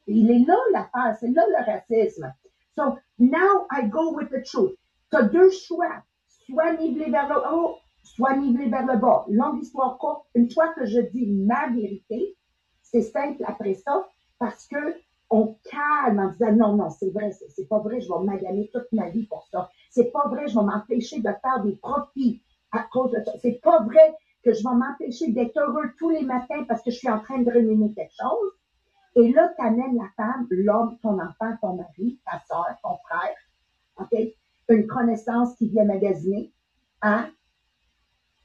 Il 0.08 0.30
est 0.30 0.44
là 0.44 0.56
l'affaire, 0.72 1.16
c'est 1.20 1.30
là 1.30 1.44
le 1.46 1.64
racisme. 1.64 2.32
So 2.74 2.98
now 3.18 3.66
I 3.70 3.88
go 3.88 4.14
with 4.14 4.30
the 4.30 4.42
truth. 4.44 4.76
Tu 5.10 5.16
as 5.16 5.22
deux 5.22 5.50
choix. 5.50 6.02
Soit 6.46 6.74
niveler 6.74 7.10
vers 7.10 7.28
le 7.28 7.54
haut, 7.54 7.76
soit 8.02 8.36
niveler 8.36 8.68
vers 8.68 8.84
le 8.84 8.98
bas. 8.98 9.24
Longue 9.28 9.62
histoire 9.62 9.96
courte, 9.98 10.26
une 10.34 10.50
fois 10.50 10.74
que 10.74 10.84
je 10.84 11.00
dis 11.00 11.26
ma 11.26 11.68
vérité, 11.68 12.36
c'est 12.82 13.02
simple 13.02 13.42
après 13.46 13.74
ça, 13.74 14.06
parce 14.38 14.66
que 14.66 14.96
on 15.30 15.56
calme 15.64 16.18
en 16.18 16.28
disant 16.28 16.52
non, 16.52 16.76
non, 16.76 16.90
c'est 16.90 17.10
vrai, 17.10 17.32
c'est 17.32 17.68
pas 17.68 17.78
vrai, 17.78 18.00
je 18.00 18.08
vais 18.08 18.24
maganer 18.24 18.70
toute 18.72 18.92
ma 18.92 19.08
vie 19.08 19.26
pour 19.26 19.46
ça. 19.50 19.70
C'est 19.90 20.12
pas 20.12 20.28
vrai, 20.28 20.48
je 20.48 20.54
vais 20.58 20.64
m'empêcher 20.64 21.18
de 21.20 21.30
faire 21.42 21.62
des 21.64 21.76
profits 21.76 22.42
à 22.74 22.82
cause 22.90 23.12
de 23.12 23.22
ça. 23.24 23.32
C'est 23.40 23.60
pas 23.62 23.82
vrai 23.82 24.14
que 24.42 24.52
je 24.52 24.62
vais 24.62 24.74
m'empêcher 24.74 25.32
d'être 25.32 25.56
heureux 25.58 25.90
tous 25.98 26.10
les 26.10 26.22
matins 26.22 26.64
parce 26.68 26.82
que 26.82 26.90
je 26.90 26.96
suis 26.98 27.10
en 27.10 27.20
train 27.20 27.38
de 27.38 27.50
ruminer 27.50 27.92
quelque 27.94 28.14
chose. 28.20 28.52
Et 29.16 29.32
là, 29.32 29.52
tu 29.56 29.64
amènes 29.64 29.96
la 29.96 30.08
femme, 30.16 30.46
l'homme, 30.50 30.98
ton 31.00 31.20
enfant, 31.20 31.56
ton 31.60 31.76
mari, 31.76 32.18
ta 32.26 32.40
soeur, 32.46 32.76
ton 32.82 32.96
frère, 33.08 33.36
OK? 34.00 34.18
Une 34.68 34.86
connaissance 34.86 35.54
qui 35.56 35.68
vient 35.68 35.84
magasiner 35.84 36.52
à 37.00 37.28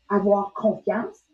avoir 0.10 0.54
confiance 0.54 1.26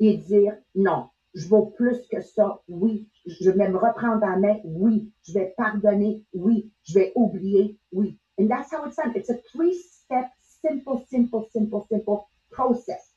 et 0.00 0.16
dire 0.16 0.56
non, 0.74 1.08
je 1.34 1.48
vaux 1.48 1.66
plus 1.66 2.00
que 2.10 2.20
ça, 2.22 2.60
oui, 2.68 3.08
je 3.26 3.50
vais 3.50 3.68
me 3.68 3.76
reprendre 3.76 4.24
en 4.24 4.38
main, 4.38 4.58
oui, 4.64 5.12
je 5.22 5.34
vais 5.34 5.54
pardonner, 5.56 6.24
oui, 6.32 6.72
je 6.84 6.94
vais 6.94 7.12
oublier, 7.14 7.78
oui. 7.92 8.18
And 8.38 8.46
that's 8.46 8.72
how 8.72 8.86
it's 8.86 8.96
done. 8.96 9.12
It's 9.16 9.30
a 9.30 9.38
three-step, 9.52 10.26
simple, 10.62 11.04
simple, 11.10 11.46
simple, 11.52 11.84
simple 11.90 12.24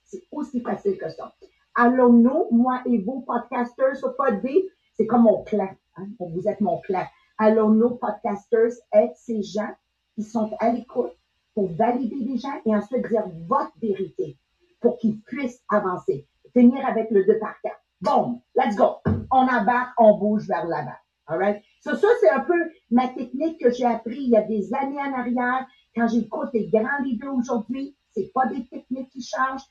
C'est 0.06 0.23
aussi 0.32 0.62
facile 0.62 0.97
que 0.97 1.10
ça. 1.10 1.34
Allons-nous, 1.75 2.47
moi 2.51 2.82
et 2.86 2.99
vous, 2.99 3.21
podcasters 3.21 3.95
sur 3.95 4.15
Podbean, 4.15 4.62
c'est 4.93 5.08
comme 5.08 5.23
mon 5.23 5.43
clan. 5.43 5.69
Hein? 5.95 6.08
Vous 6.19 6.47
êtes 6.47 6.62
mon 6.62 6.80
clan. 6.82 7.06
Allons-nous, 7.38 7.95
podcasters, 7.95 8.73
être 8.93 9.15
ces 9.15 9.41
gens 9.41 9.69
qui 10.15 10.23
sont 10.23 10.51
à 10.60 10.71
l'écoute 10.71 11.13
pour 11.56 11.71
valider 11.73 12.17
les 12.17 12.38
gens 12.38 12.62
et 12.65 12.75
ensuite 12.75 13.08
dire 13.08 13.23
votre 13.47 13.71
vérité 13.82 14.38
pour 14.80 14.97
qu'ils 14.97 15.21
puissent 15.21 15.63
avancer. 15.69 16.27
Finir 16.54 16.86
avec 16.86 17.10
le 17.10 17.25
deux 17.25 17.39
par 17.39 17.56
quatre. 17.63 17.82
Boom, 18.01 18.41
let's 18.56 18.75
go. 18.75 18.97
On 19.32 19.47
embarque, 19.47 19.93
on 19.97 20.17
bouge 20.17 20.47
vers 20.47 20.65
l'avant. 20.67 20.91
Alright? 21.27 21.63
So, 21.82 21.95
ça, 21.95 22.08
c'est 22.19 22.30
un 22.30 22.41
peu 22.41 22.69
ma 22.89 23.08
technique 23.08 23.60
que 23.62 23.71
j'ai 23.71 23.86
appris 23.86 24.23
il 24.23 24.30
y 24.30 24.38
a 24.38 24.41
des 24.41 24.73
années 24.73 24.99
en 24.99 25.13
arrière. 25.13 25.65
Quand 25.95 26.08
j'écoute 26.08 26.49
les 26.54 26.67
grands 26.67 27.01
leaders 27.04 27.34
aujourd'hui, 27.34 27.95
c'est 28.13 28.32
pas 28.34 28.47
des 28.47 28.65
techniques 28.67 29.10
qui 29.10 29.21
changent. 29.21 29.65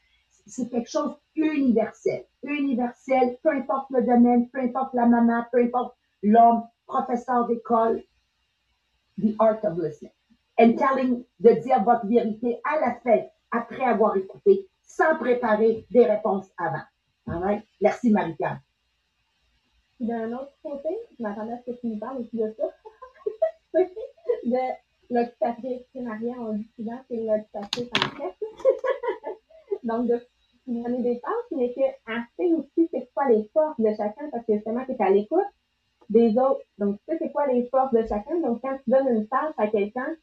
C'est 0.47 0.69
quelque 0.69 0.91
chose 0.91 1.17
universel. 1.35 2.25
Universel, 2.43 3.39
peu 3.43 3.51
importe 3.51 3.91
le 3.91 4.03
domaine, 4.03 4.49
peu 4.51 4.61
importe 4.61 4.95
la 4.95 5.07
maman, 5.07 5.45
peu 5.53 5.63
importe 5.63 5.97
l'homme, 6.23 6.65
professeur 6.87 7.47
d'école. 7.47 8.03
The 9.19 9.35
art 9.39 9.65
of 9.65 9.79
listening. 9.79 10.13
And 10.59 10.77
telling, 10.77 11.25
de 11.41 11.51
dire 11.63 11.83
votre 11.85 12.07
vérité 12.07 12.61
à 12.65 12.81
la 12.81 12.95
fête 13.01 13.31
après 13.51 13.85
avoir 13.85 14.17
écouté, 14.17 14.69
sans 14.83 15.17
préparer 15.17 15.87
des 15.91 16.05
réponses 16.07 16.51
avant. 16.59 16.83
Alright? 17.27 17.65
Merci, 17.81 18.11
Marie-Pierre. 18.11 18.61
D'un 20.01 20.33
autre 20.33 20.57
côté, 20.63 20.89
je 21.17 21.23
m'attendais 21.23 21.53
à 21.53 21.59
ce 21.59 21.71
que 21.71 21.77
tu 21.79 21.89
nous 21.89 21.99
parles 21.99 22.19
aussi 22.19 22.37
de 22.37 22.55
ça. 22.57 22.65
l'occupatrice 25.11 25.83
primaire, 25.93 26.37
on 26.39 26.55
dit 26.55 26.71
souvent 26.77 26.97
que 26.99 27.05
c'est 27.11 27.17
l'occupatrice 27.17 27.91
en 27.97 28.19
tête. 28.19 28.37
Donc, 29.85 30.07
de 30.07 30.21
donner 30.67 31.03
des 31.03 31.21
tâches, 31.21 31.51
mais 31.51 31.73
qu'elle 31.73 32.23
sait 32.39 32.53
aussi 32.53 32.89
c'est 32.93 33.09
quoi 33.15 33.29
les 33.29 33.49
forces 33.53 33.81
de 33.81 33.91
chacun, 33.97 34.29
parce 34.31 34.45
que 34.47 34.55
justement, 34.55 34.85
tu 34.85 34.93
es 34.93 35.03
à 35.03 35.11
l'écoute 35.11 35.47
des 36.09 36.31
autres. 36.39 36.61
Donc, 36.79 36.97
tu 36.97 37.13
sais 37.13 37.19
c'est 37.21 37.33
quoi 37.33 37.47
les 37.47 37.67
forces 37.67 37.93
de 37.93 38.03
chacun? 38.07 38.39
Donc, 38.41 38.61
quand 38.63 38.77
tu 38.85 38.91
donnes 38.91 39.09
une 39.09 39.27
tâche 39.29 39.55
à 39.59 39.67
quelqu'un, 39.69 40.17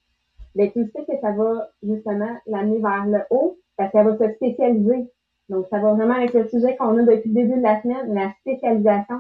ben, 0.56 0.71
tu 0.71 0.89
sais 0.91 1.06
que 1.06 1.19
ça 1.21 1.32
va 1.32 1.69
justement 1.84 2.38
l'amener 2.45 2.80
vers 2.80 3.06
le 3.06 3.19
haut, 3.30 3.58
parce 3.76 3.91
qu'elle 3.91 4.08
va 4.08 4.17
se 4.17 4.34
spécialiser. 4.36 5.12
Donc, 5.50 5.67
ça 5.67 5.80
va 5.80 5.93
vraiment 5.93 6.15
avec 6.15 6.34
le 6.34 6.47
sujet 6.47 6.76
qu'on 6.78 6.97
a 6.97 7.04
depuis 7.04 7.30
le 7.30 7.36
début 7.36 7.58
de 7.58 7.63
la 7.63 7.82
semaine, 7.82 8.13
la 8.13 8.34
spécialisation 8.41 9.19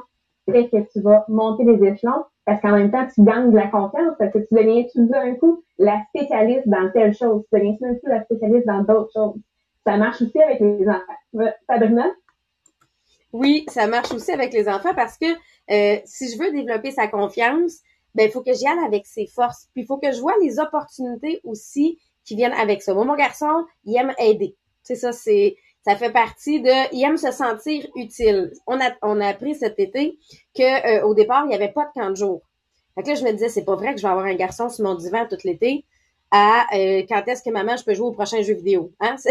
fait 0.51 0.69
que 0.69 0.77
tu 0.91 1.01
vas 1.01 1.25
monter 1.27 1.63
les 1.63 1.83
échelons 1.83 2.23
parce 2.47 2.61
qu'en 2.61 2.71
même 2.71 2.89
temps, 2.89 3.05
tu 3.13 3.25
gagnes 3.25 3.51
de 3.51 3.57
la 3.57 3.67
confiance 3.67 4.15
parce 4.17 4.31
que 4.31 4.37
tu 4.37 4.55
deviens 4.55 4.85
tout 4.93 5.05
d'un 5.05 5.35
coup 5.35 5.65
la 5.77 6.01
spécialiste 6.07 6.65
dans 6.65 6.89
telle 6.93 7.13
chose? 7.13 7.43
Tu 7.51 7.59
deviens 7.59 7.73
tout 7.73 7.83
d'un 7.83 7.95
coup 7.95 8.07
la 8.07 8.23
spécialiste 8.23 8.65
dans 8.65 8.83
d'autres 8.83 9.11
choses? 9.11 9.35
Ça 9.85 9.97
marche 9.97 10.21
aussi 10.21 10.41
avec 10.41 10.61
les 10.61 10.87
enfants. 10.87 11.51
Sabrina? 11.69 12.05
Oui, 13.33 13.65
ça 13.67 13.85
marche 13.87 14.13
aussi 14.13 14.31
avec 14.31 14.53
les 14.53 14.69
enfants 14.69 14.93
parce 14.95 15.17
que 15.17 15.25
euh, 15.25 15.99
si 16.05 16.31
je 16.31 16.39
veux 16.41 16.49
développer 16.53 16.91
sa 16.91 17.09
confiance, 17.09 17.79
ben 18.15 18.29
il 18.29 18.31
faut 18.31 18.41
que 18.41 18.53
j'y 18.53 18.65
aille 18.65 18.79
avec 18.85 19.05
ses 19.05 19.27
forces. 19.27 19.67
Puis 19.73 19.83
il 19.83 19.85
faut 19.85 19.97
que 19.97 20.13
je 20.13 20.21
vois 20.21 20.35
les 20.41 20.57
opportunités 20.57 21.41
aussi 21.43 21.99
qui 22.23 22.37
viennent 22.37 22.53
avec 22.53 22.81
ça. 22.81 22.93
Moi, 22.93 23.03
mon 23.03 23.15
garçon, 23.17 23.65
il 23.83 23.97
aime 23.97 24.13
aider. 24.19 24.55
C'est 24.83 24.95
ça, 24.95 25.11
c'est 25.11 25.57
ça 25.87 25.95
fait 25.95 26.11
partie 26.11 26.61
de 26.61 26.93
il 26.93 27.01
aime 27.03 27.17
se 27.17 27.31
sentir 27.31 27.87
utile. 27.95 28.51
On 28.67 28.77
a 28.81 28.91
on 29.01 29.21
a 29.21 29.27
appris 29.27 29.55
cet 29.55 29.79
été 29.79 30.19
que 30.53 30.97
euh, 30.99 31.05
au 31.05 31.13
départ, 31.13 31.45
il 31.45 31.49
n'y 31.49 31.55
avait 31.55 31.71
pas 31.71 31.85
de 31.85 31.91
camp 31.99 32.09
de 32.09 32.15
jour. 32.15 32.41
Fait 32.93 33.03
que 33.03 33.07
là 33.07 33.15
je 33.15 33.23
me 33.23 33.31
disais 33.31 33.47
c'est 33.47 33.63
pas 33.63 33.75
vrai 33.75 33.93
que 33.93 34.01
je 34.01 34.05
vais 34.05 34.11
avoir 34.11 34.25
un 34.25 34.35
garçon 34.35 34.67
sur 34.67 34.83
mon 34.83 34.95
divan 34.95 35.25
tout 35.29 35.37
l'été 35.45 35.85
à 36.29 36.65
euh, 36.75 37.03
quand 37.07 37.23
est-ce 37.27 37.41
que 37.41 37.51
maman 37.51 37.77
je 37.77 37.85
peux 37.85 37.93
jouer 37.93 38.07
au 38.07 38.11
prochain 38.11 38.41
jeu 38.41 38.55
vidéo 38.55 38.91
hein? 38.99 39.15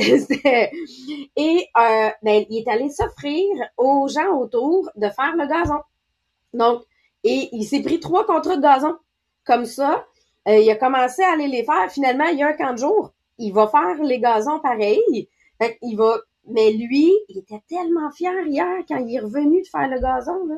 Et 1.36 1.68
euh, 1.76 2.08
ben, 2.22 2.46
il 2.48 2.58
est 2.58 2.68
allé 2.68 2.88
s'offrir 2.88 3.44
aux 3.76 4.08
gens 4.08 4.38
autour 4.38 4.88
de 4.96 5.10
faire 5.10 5.36
le 5.36 5.46
gazon. 5.46 5.80
Donc 6.54 6.84
et 7.22 7.50
il 7.52 7.64
s'est 7.64 7.82
pris 7.82 8.00
trois 8.00 8.24
contrats 8.24 8.56
de 8.56 8.62
gazon 8.62 8.96
comme 9.44 9.66
ça. 9.66 10.06
il 10.46 10.70
a 10.70 10.76
commencé 10.76 11.22
à 11.22 11.32
aller 11.32 11.48
les 11.48 11.64
faire. 11.64 11.90
Finalement, 11.90 12.26
il 12.26 12.38
y 12.38 12.42
a 12.42 12.48
un 12.48 12.54
camp 12.54 12.72
de 12.72 12.78
jour. 12.78 13.12
Il 13.36 13.52
va 13.52 13.68
faire 13.68 14.02
les 14.02 14.20
gazons 14.20 14.58
pareil. 14.60 15.28
Fait 15.60 15.78
il 15.82 15.96
va 15.96 16.18
mais 16.48 16.72
lui, 16.72 17.12
il 17.28 17.38
était 17.38 17.62
tellement 17.68 18.10
fier 18.10 18.46
hier 18.46 18.84
quand 18.88 18.96
il 18.96 19.14
est 19.14 19.20
revenu 19.20 19.62
de 19.62 19.66
faire 19.66 19.88
le 19.88 20.00
gazon. 20.00 20.46
Là. 20.46 20.56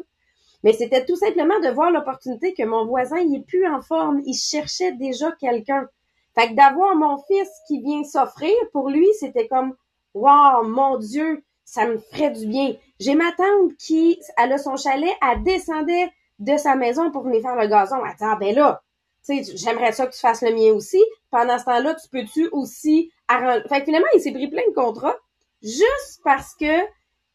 Mais 0.64 0.72
c'était 0.72 1.04
tout 1.04 1.16
simplement 1.16 1.58
de 1.60 1.68
voir 1.68 1.90
l'opportunité 1.90 2.52
que 2.54 2.64
mon 2.64 2.84
voisin, 2.86 3.18
il 3.18 3.36
est 3.36 3.46
plus 3.46 3.66
en 3.66 3.80
forme. 3.80 4.20
Il 4.26 4.34
cherchait 4.34 4.92
déjà 4.92 5.32
quelqu'un. 5.32 5.88
Fait 6.34 6.48
que 6.48 6.54
d'avoir 6.54 6.94
mon 6.94 7.16
fils 7.18 7.48
qui 7.66 7.80
vient 7.80 8.04
s'offrir, 8.04 8.54
pour 8.72 8.90
lui, 8.90 9.08
c'était 9.18 9.48
comme, 9.48 9.74
wow, 10.14 10.64
mon 10.64 10.98
Dieu, 10.98 11.42
ça 11.64 11.86
me 11.86 11.98
ferait 11.98 12.30
du 12.30 12.46
bien. 12.46 12.74
J'ai 13.00 13.14
ma 13.14 13.32
tante 13.32 13.76
qui, 13.78 14.20
elle 14.36 14.52
a 14.52 14.58
son 14.58 14.76
chalet, 14.76 15.14
elle 15.22 15.42
descendait 15.42 16.10
de 16.38 16.56
sa 16.56 16.74
maison 16.74 17.10
pour 17.10 17.22
venir 17.22 17.42
faire 17.42 17.56
le 17.56 17.66
gazon. 17.66 17.96
Dit, 17.96 18.12
ah 18.20 18.36
ben 18.38 18.54
là, 18.54 18.82
tu 19.26 19.44
sais, 19.44 19.56
j'aimerais 19.56 19.92
ça 19.92 20.06
que 20.06 20.14
tu 20.14 20.20
fasses 20.20 20.42
le 20.42 20.54
mien 20.54 20.72
aussi. 20.72 21.02
Pendant 21.30 21.58
ce 21.58 21.64
temps-là, 21.64 21.94
tu 21.94 22.08
peux-tu 22.08 22.48
aussi 22.52 23.10
arranger... 23.26 23.62
Fait 23.68 23.80
que 23.80 23.86
finalement, 23.86 24.08
il 24.14 24.20
s'est 24.20 24.32
pris 24.32 24.48
plein 24.48 24.66
de 24.68 24.74
contrats 24.74 25.16
juste 25.62 26.20
parce 26.24 26.54
que 26.54 26.84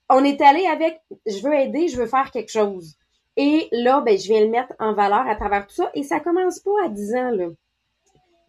on 0.09 0.23
est 0.23 0.41
allé 0.41 0.65
avec 0.67 0.99
je 1.25 1.41
veux 1.41 1.53
aider, 1.53 1.87
je 1.87 1.97
veux 1.97 2.07
faire 2.07 2.31
quelque 2.31 2.51
chose. 2.51 2.95
Et 3.35 3.67
là, 3.71 4.01
ben, 4.01 4.17
je 4.17 4.27
viens 4.27 4.41
le 4.41 4.49
mettre 4.49 4.73
en 4.79 4.93
valeur 4.93 5.27
à 5.27 5.35
travers 5.35 5.65
tout 5.65 5.75
ça. 5.75 5.89
Et 5.93 6.03
ça 6.03 6.19
commence 6.19 6.59
pas 6.59 6.85
à 6.85 6.89
10 6.89 7.15
ans, 7.15 7.31
là. 7.31 7.47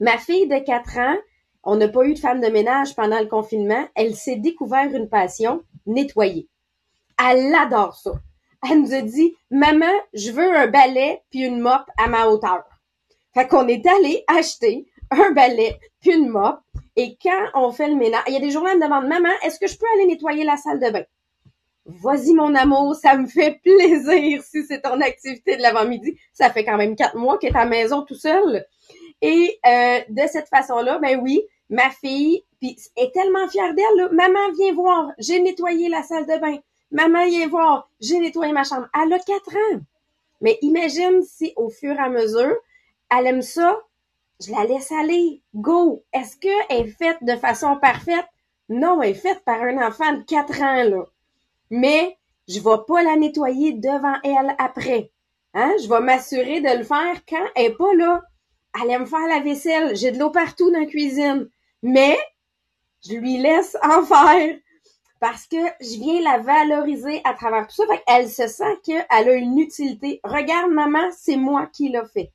Ma 0.01 0.19
fille 0.19 0.47
de 0.47 0.59
4 0.59 0.99
ans, 0.99 1.17
on 1.63 1.77
n'a 1.77 1.89
pas 1.89 2.05
eu 2.05 2.15
de 2.15 2.19
femme 2.19 2.41
de 2.41 2.49
ménage 2.49 2.95
pendant 2.95 3.21
le 3.21 3.27
confinement. 3.27 3.89
Elle 3.95 4.15
s'est 4.15 4.37
découvert 4.37 4.95
une 4.95 5.09
passion, 5.09 5.63
nettoyer. 5.87 6.49
Elle 7.19 7.55
adore 7.55 7.97
ça. 7.97 8.13
Elle 8.69 8.83
nous 8.83 8.95
a 8.95 9.01
dit, 9.01 9.35
maman, 9.51 9.93
je 10.13 10.33
veux 10.33 10.55
un 10.55 10.67
balai 10.67 11.23
puis 11.31 11.41
une 11.41 11.61
mop 11.61 11.83
à 11.97 12.09
ma 12.09 12.27
hauteur. 12.27 12.65
Fait 13.33 13.47
qu'on 13.47 13.69
est 13.69 13.87
allé 13.87 14.25
acheter 14.27 14.87
un 15.11 15.31
balai 15.33 15.79
puis 16.01 16.13
une 16.13 16.29
mop 16.29 16.59
et 16.97 17.17
quand 17.21 17.49
on 17.55 17.73
fait 17.73 17.89
le 17.89 17.97
ménage, 17.97 18.23
il 18.29 18.35
y 18.35 18.37
a 18.37 18.41
des 18.41 18.51
journées, 18.51 18.71
elle 18.73 18.79
me 18.79 18.85
demande, 18.85 19.07
maman, 19.07 19.31
est-ce 19.43 19.59
que 19.59 19.67
je 19.67 19.77
peux 19.77 19.87
aller 19.95 20.07
nettoyer 20.07 20.45
la 20.45 20.57
salle 20.57 20.81
de 20.81 20.91
bain? 20.91 21.05
Vas-y, 21.87 22.33
mon 22.33 22.55
amour, 22.55 22.95
ça 22.95 23.17
me 23.17 23.27
fait 23.27 23.61
plaisir 23.65 24.43
si 24.43 24.65
c'est 24.65 24.83
ton 24.83 25.01
activité 25.01 25.57
de 25.57 25.63
l'avant-midi. 25.63 26.19
Ça 26.33 26.51
fait 26.51 26.65
quand 26.65 26.77
même 26.77 26.97
quatre 26.97 27.17
mois 27.17 27.39
qu'elle 27.39 27.53
est 27.53 27.57
à 27.57 27.65
la 27.65 27.71
maison 27.71 28.03
tout 28.03 28.15
seul. 28.15 28.65
Et 29.21 29.59
euh, 29.67 30.01
de 30.09 30.23
cette 30.29 30.49
façon-là, 30.49 30.99
ben 30.99 31.21
oui, 31.21 31.43
ma 31.69 31.91
fille 31.91 32.45
puis 32.61 32.77
est 32.97 33.13
tellement 33.13 33.49
fière 33.49 33.75
d'elle. 33.75 34.11
Maman, 34.13 34.53
viens 34.57 34.75
voir, 34.75 35.11
j'ai 35.19 35.41
nettoyé 35.41 35.89
la 35.89 36.03
salle 36.03 36.27
de 36.27 36.39
bain. 36.39 36.59
Maman, 36.91 37.27
viens 37.27 37.49
voir, 37.49 37.91
j'ai 38.01 38.19
nettoyé 38.19 38.53
ma 38.53 38.65
chambre. 38.65 38.89
Elle 38.95 39.13
a 39.13 39.19
quatre 39.19 39.55
ans. 39.55 39.81
Mais 40.41 40.59
imagine 40.63 41.23
si 41.23 41.53
au 41.57 41.71
fur 41.71 41.95
et 41.95 41.99
à 41.99 42.09
mesure, 42.09 42.55
elle 43.11 43.27
aime 43.27 43.43
ça, 43.43 43.81
je 44.45 44.53
la 44.53 44.65
laisse 44.65 44.93
aller. 44.93 45.43
Go! 45.55 46.05
Est-ce 46.13 46.37
qu'elle 46.37 46.53
est 46.71 46.87
faite 46.89 47.19
de 47.23 47.37
façon 47.37 47.77
parfaite? 47.77 48.27
Non, 48.69 49.03
elle 49.03 49.11
est 49.11 49.15
faite 49.15 49.45
par 49.45 49.61
un 49.63 49.87
enfant 49.87 50.13
de 50.13 50.23
4 50.23 50.63
ans, 50.63 50.85
là. 50.85 51.05
Mais 51.71 52.17
je 52.49 52.61
vais 52.61 52.85
pas 52.87 53.03
la 53.03 53.17
nettoyer 53.17 53.73
devant 53.73 54.17
elle 54.23 54.55
après. 54.59 55.11
Hein? 55.55 55.73
Je 55.83 55.89
vais 55.89 56.01
m'assurer 56.01 56.61
de 56.61 56.79
le 56.79 56.85
faire 56.85 57.25
quand 57.29 57.47
elle 57.55 57.67
est 57.67 57.77
pas 57.77 57.95
là. 57.95 58.23
Elle 58.83 58.91
aime 58.91 59.07
faire 59.07 59.27
la 59.29 59.41
vaisselle. 59.41 59.97
J'ai 59.97 60.11
de 60.11 60.19
l'eau 60.19 60.31
partout 60.31 60.71
dans 60.71 60.81
la 60.81 60.87
cuisine. 60.87 61.49
Mais 61.83 62.19
je 63.07 63.15
lui 63.15 63.39
laisse 63.39 63.77
en 63.83 64.03
faire 64.03 64.59
parce 65.21 65.47
que 65.47 65.57
je 65.81 65.99
viens 65.99 66.21
la 66.23 66.39
valoriser 66.39 67.21
à 67.25 67.35
travers 67.35 67.67
tout 67.67 67.77
ça. 67.77 67.85
Qu'elle 68.07 68.29
se 68.29 68.47
sent 68.49 68.79
qu'elle 68.83 69.07
a 69.09 69.33
une 69.35 69.59
utilité. 69.59 70.21
Regarde, 70.25 70.71
maman, 70.71 71.09
c'est 71.17 71.37
moi 71.37 71.67
qui 71.73 71.89
l'a 71.89 72.05
fait. 72.05 72.33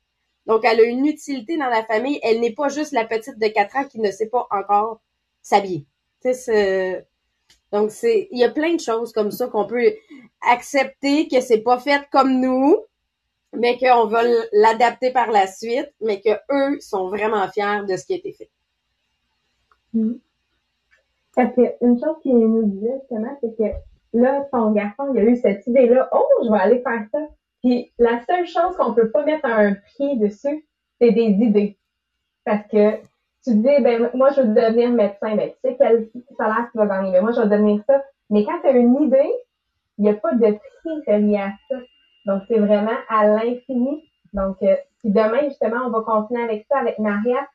Donc, 0.50 0.64
elle 0.64 0.80
a 0.80 0.82
une 0.82 1.06
utilité 1.06 1.56
dans 1.56 1.68
la 1.68 1.84
famille. 1.84 2.18
Elle 2.24 2.40
n'est 2.40 2.52
pas 2.52 2.68
juste 2.68 2.90
la 2.90 3.04
petite 3.04 3.38
de 3.38 3.46
4 3.46 3.76
ans 3.76 3.84
qui 3.84 4.00
ne 4.00 4.10
sait 4.10 4.28
pas 4.28 4.48
encore 4.50 5.00
s'habiller. 5.42 5.86
Donc, 7.70 7.92
c'est, 7.92 8.26
il 8.32 8.38
y 8.40 8.42
a 8.42 8.50
plein 8.50 8.74
de 8.74 8.80
choses 8.80 9.12
comme 9.12 9.30
ça 9.30 9.46
qu'on 9.46 9.68
peut 9.68 9.92
accepter 10.40 11.28
que 11.28 11.40
c'est 11.40 11.60
pas 11.60 11.78
fait 11.78 12.02
comme 12.10 12.40
nous, 12.40 12.78
mais 13.52 13.78
qu'on 13.78 14.06
va 14.06 14.22
l'adapter 14.50 15.12
par 15.12 15.30
la 15.30 15.46
suite, 15.46 15.92
mais 16.00 16.20
que 16.20 16.30
eux 16.50 16.80
sont 16.80 17.10
vraiment 17.10 17.46
fiers 17.52 17.84
de 17.88 17.96
ce 17.96 18.04
qui 18.04 18.14
a 18.14 18.16
été 18.16 18.32
fait. 18.32 18.50
Mm. 19.94 20.14
Parce 21.36 21.54
qu'une 21.54 22.00
chose 22.00 22.16
qui 22.24 22.34
nous 22.34 22.64
disait 22.64 22.98
justement, 22.98 23.38
c'est 23.40 23.56
que 23.56 23.72
là, 24.14 24.48
ton 24.50 24.72
garçon, 24.72 25.14
il 25.14 25.20
a 25.20 25.22
eu 25.22 25.36
cette 25.36 25.64
idée-là, 25.68 26.08
oh, 26.10 26.26
je 26.42 26.50
vais 26.50 26.58
aller 26.58 26.82
faire 26.82 27.06
ça. 27.12 27.20
Puis 27.62 27.92
la 27.98 28.20
seule 28.24 28.46
chose 28.46 28.76
qu'on 28.76 28.94
peut 28.94 29.10
pas 29.10 29.24
mettre 29.24 29.46
un 29.46 29.74
pied 29.74 30.16
dessus, 30.16 30.66
c'est 31.00 31.12
des 31.12 31.30
idées. 31.30 31.78
Parce 32.44 32.66
que 32.68 32.96
tu 33.44 33.54
dis, 33.54 33.80
ben 33.80 34.10
moi 34.14 34.30
je 34.32 34.42
veux 34.42 34.54
devenir 34.54 34.90
médecin, 34.90 35.36
ben 35.36 35.50
tu 35.50 35.56
sais 35.62 35.76
quel 35.78 36.10
salaire 36.36 36.68
tu 36.72 36.78
vas 36.78 36.86
gagner, 36.86 37.10
mais 37.10 37.20
moi 37.20 37.32
je 37.32 37.40
vais 37.40 37.48
devenir 37.48 37.82
ça. 37.86 38.02
Mais 38.30 38.44
quand 38.44 38.60
tu 38.60 38.68
as 38.68 38.72
une 38.72 39.02
idée, 39.02 39.32
il 39.98 40.04
n'y 40.04 40.10
a 40.10 40.14
pas 40.14 40.32
de 40.32 40.52
prix 40.52 41.02
relié 41.06 41.36
à 41.36 41.52
ça. 41.68 41.76
Donc 42.26 42.42
c'est 42.48 42.58
vraiment 42.58 42.96
à 43.08 43.26
l'infini. 43.26 44.04
Donc 44.32 44.56
euh, 44.62 44.76
si 45.00 45.10
demain 45.10 45.48
justement 45.48 45.86
on 45.86 45.90
va 45.90 46.00
continuer 46.02 46.42
avec 46.42 46.66
ça 46.70 46.78
avec 46.78 46.98
Maria, 46.98 47.46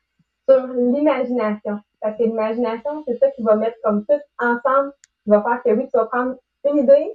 sur 0.48 0.66
l'imagination. 0.68 1.80
Parce 2.00 2.16
que 2.18 2.24
l'imagination, 2.24 3.04
c'est 3.06 3.18
ça 3.18 3.30
qui 3.30 3.42
va 3.42 3.56
mettre 3.56 3.76
comme 3.82 4.04
tout 4.06 4.20
ensemble, 4.38 4.92
qui 5.24 5.30
va 5.30 5.42
faire 5.42 5.62
que 5.62 5.70
oui, 5.70 5.88
tu 5.92 5.98
vas 5.98 6.06
prendre 6.06 6.36
une 6.64 6.78
idée, 6.78 7.12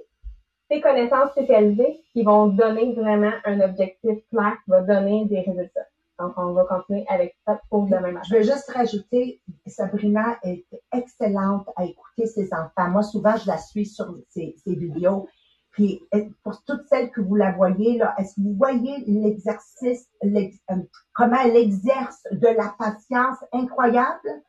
tes 0.72 0.80
connaissances 0.80 1.32
spécialisées 1.32 2.02
qui 2.14 2.22
vont 2.22 2.46
donner 2.46 2.94
vraiment 2.94 3.32
un 3.44 3.60
objectif 3.60 4.18
clair 4.30 4.56
qui 4.64 4.70
va 4.70 4.80
donner 4.80 5.26
des 5.26 5.40
résultats. 5.40 5.86
Donc, 6.18 6.32
on 6.38 6.52
va 6.52 6.64
continuer 6.64 7.04
avec 7.08 7.36
ça 7.46 7.60
pour 7.68 7.84
demain 7.84 8.12
matin. 8.12 8.22
Je 8.30 8.36
veux 8.36 8.42
juste 8.42 8.70
rajouter, 8.70 9.42
Sabrina 9.66 10.38
est 10.42 10.64
excellente 10.94 11.68
à 11.76 11.84
écouter 11.84 12.26
ses 12.26 12.48
enfants. 12.54 12.88
Moi, 12.88 13.02
souvent, 13.02 13.36
je 13.36 13.48
la 13.48 13.58
suis 13.58 13.84
sur 13.84 14.14
ses, 14.30 14.54
vidéos. 14.64 15.28
Puis, 15.72 16.00
pour 16.42 16.62
toutes 16.64 16.86
celles 16.88 17.10
que 17.10 17.20
vous 17.20 17.34
la 17.34 17.52
voyez, 17.52 17.98
là, 17.98 18.14
est-ce 18.16 18.36
que 18.36 18.40
vous 18.40 18.54
voyez 18.54 19.04
l'exercice, 19.06 20.08
l'ex- 20.22 20.58
euh, 20.70 20.76
comment 21.14 21.38
elle 21.44 21.56
exerce 21.56 22.22
de 22.30 22.48
la 22.48 22.74
patience 22.78 23.36
incroyable? 23.52 24.42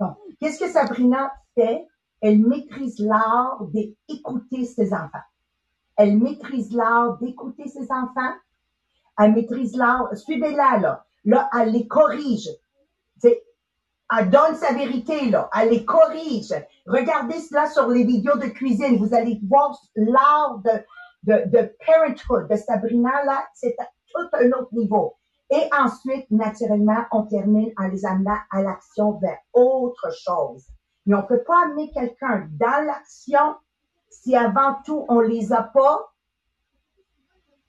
Bon. 0.00 0.14
Qu'est-ce 0.40 0.58
que 0.58 0.70
Sabrina 0.70 1.32
fait? 1.54 1.86
Elle 2.22 2.38
maîtrise 2.38 2.98
l'art 2.98 3.62
d'écouter 3.74 4.64
ses 4.64 4.94
enfants. 4.94 5.20
Elle 5.96 6.18
maîtrise 6.18 6.72
l'art 6.72 7.18
d'écouter 7.18 7.68
ses 7.68 7.90
enfants. 7.90 8.34
Elle 9.18 9.32
maîtrise 9.32 9.76
l'art. 9.76 10.08
Suivez-la, 10.14 10.78
là. 10.78 11.06
Là, 11.24 11.48
elle 11.58 11.72
les 11.72 11.86
corrige. 11.86 12.48
Elle 14.18 14.30
donne 14.30 14.54
sa 14.54 14.72
vérité, 14.72 15.30
là. 15.30 15.50
Elle 15.58 15.70
les 15.70 15.84
corrige. 15.84 16.54
Regardez 16.86 17.40
cela 17.40 17.66
sur 17.66 17.88
les 17.88 18.04
vidéos 18.04 18.36
de 18.36 18.46
cuisine. 18.46 18.98
Vous 18.98 19.14
allez 19.14 19.40
voir 19.48 19.76
l'art 19.96 20.58
de, 20.58 20.70
de, 21.24 21.50
de 21.50 21.76
parenthood 21.84 22.48
de 22.48 22.56
Sabrina, 22.56 23.24
là. 23.24 23.44
C'est 23.54 23.74
à 23.80 23.88
tout 24.14 24.28
un 24.34 24.52
autre 24.52 24.72
niveau. 24.72 25.16
Et 25.50 25.68
ensuite, 25.76 26.30
naturellement, 26.30 27.04
on 27.10 27.22
termine 27.22 27.72
en 27.78 27.88
les 27.88 28.04
amenant 28.04 28.38
à 28.50 28.62
l'action 28.62 29.18
vers 29.18 29.38
autre 29.52 30.10
chose. 30.12 30.66
Mais 31.06 31.14
on 31.14 31.22
peut 31.22 31.42
pas 31.44 31.64
amener 31.64 31.90
quelqu'un 31.90 32.48
dans 32.50 32.84
l'action 32.84 33.54
si 34.08 34.36
avant 34.36 34.76
tout 34.84 35.04
on 35.08 35.20
les 35.20 35.52
a 35.52 35.62
pas 35.62 36.12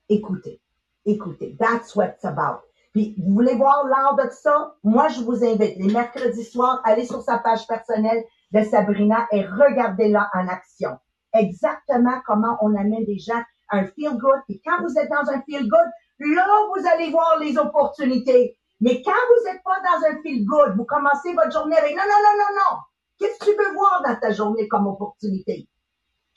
écoutés. 0.09 0.61
Écoutez, 1.05 1.55
that's 1.59 1.95
what 1.95 2.07
it's 2.07 2.25
about. 2.25 2.61
Puis, 2.93 3.15
vous 3.19 3.33
voulez 3.33 3.55
voir 3.55 3.85
l'art 3.87 4.15
de 4.15 4.29
ça? 4.31 4.75
Moi, 4.83 5.07
je 5.09 5.21
vous 5.21 5.43
invite, 5.43 5.77
les 5.77 5.93
mercredis 5.93 6.43
soirs, 6.43 6.81
allez 6.83 7.05
sur 7.05 7.21
sa 7.21 7.37
page 7.37 7.67
personnelle 7.67 8.23
de 8.51 8.63
Sabrina 8.63 9.27
et 9.31 9.45
regardez-la 9.45 10.29
en 10.33 10.47
action. 10.47 10.97
Exactement 11.33 12.21
comment 12.25 12.57
on 12.61 12.75
amène 12.75 13.05
des 13.05 13.19
gens 13.19 13.41
à 13.69 13.77
un 13.77 13.85
feel 13.85 14.17
good. 14.17 14.39
Et 14.49 14.61
quand 14.65 14.81
vous 14.81 14.97
êtes 14.97 15.09
dans 15.09 15.29
un 15.31 15.41
feel 15.41 15.69
good, 15.69 15.89
là, 16.19 16.47
vous 16.75 16.87
allez 16.87 17.11
voir 17.11 17.37
les 17.39 17.57
opportunités. 17.57 18.57
Mais 18.81 19.01
quand 19.01 19.11
vous 19.11 19.45
n'êtes 19.45 19.63
pas 19.63 19.79
dans 19.81 20.07
un 20.07 20.21
feel 20.21 20.45
good, 20.45 20.75
vous 20.75 20.85
commencez 20.85 21.33
votre 21.33 21.51
journée 21.51 21.77
avec 21.77 21.95
non, 21.95 22.03
non, 22.03 22.19
non, 22.23 22.37
non, 22.37 22.55
non. 22.55 22.77
Qu'est-ce 23.19 23.39
que 23.39 23.45
tu 23.45 23.57
veux 23.57 23.73
voir 23.73 24.01
dans 24.07 24.15
ta 24.15 24.31
journée 24.31 24.67
comme 24.67 24.87
opportunité? 24.87 25.67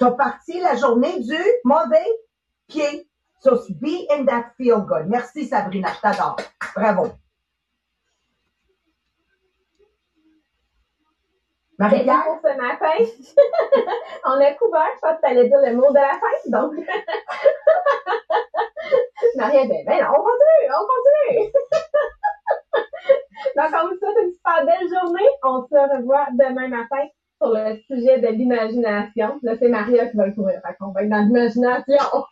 Tu 0.00 0.06
as 0.06 0.12
parti 0.12 0.58
la 0.60 0.76
journée 0.76 1.20
du 1.20 1.36
mauvais 1.62 2.08
pied. 2.68 3.06
So 3.40 3.60
be 3.82 4.06
in 4.10 4.24
that 4.24 4.52
feel 4.56 4.80
good. 4.80 5.08
Merci 5.08 5.44
Sabrina, 5.44 5.92
je 5.92 6.00
t'adore. 6.00 6.36
Bravo. 6.74 7.12
Marie-Pierre? 11.78 12.24
pour 12.24 12.40
ce 12.42 12.56
matin, 12.56 12.96
on 14.24 14.40
a 14.40 14.54
couvert, 14.54 14.88
je 14.94 15.00
pense 15.00 15.16
que 15.16 15.20
tu 15.20 15.26
allais 15.30 15.48
dire 15.48 15.60
le 15.66 15.74
mot 15.76 15.90
de 15.90 15.94
la 15.94 16.18
fin, 16.18 16.36
donc. 16.46 16.72
Marie, 19.36 19.68
ben, 19.68 19.84
ben 19.86 20.08
on 20.08 20.22
continue, 20.22 20.70
on 20.76 20.86
continue. 20.92 21.52
donc, 23.56 23.70
on 23.74 23.88
vous 23.88 23.98
souhaite 23.98 24.18
une 24.22 24.32
super 24.32 24.64
belle 24.64 24.88
journée. 24.88 25.28
On 25.42 25.62
se 25.66 25.74
revoit 25.74 26.26
demain 26.32 26.68
matin 26.68 27.06
sur 27.40 27.52
le 27.52 27.76
sujet 27.86 28.20
de 28.20 28.28
l'imagination. 28.28 29.38
Là, 29.42 29.52
c'est 29.58 29.68
Maria 29.68 30.06
qui 30.06 30.16
va 30.16 30.26
le 30.26 30.32
couvrir. 30.32 30.60
Fait 30.66 30.74
qu'on 30.78 30.92
va 30.92 31.02
être 31.02 31.08
dans 31.08 31.24
l'imagination. 31.24 32.24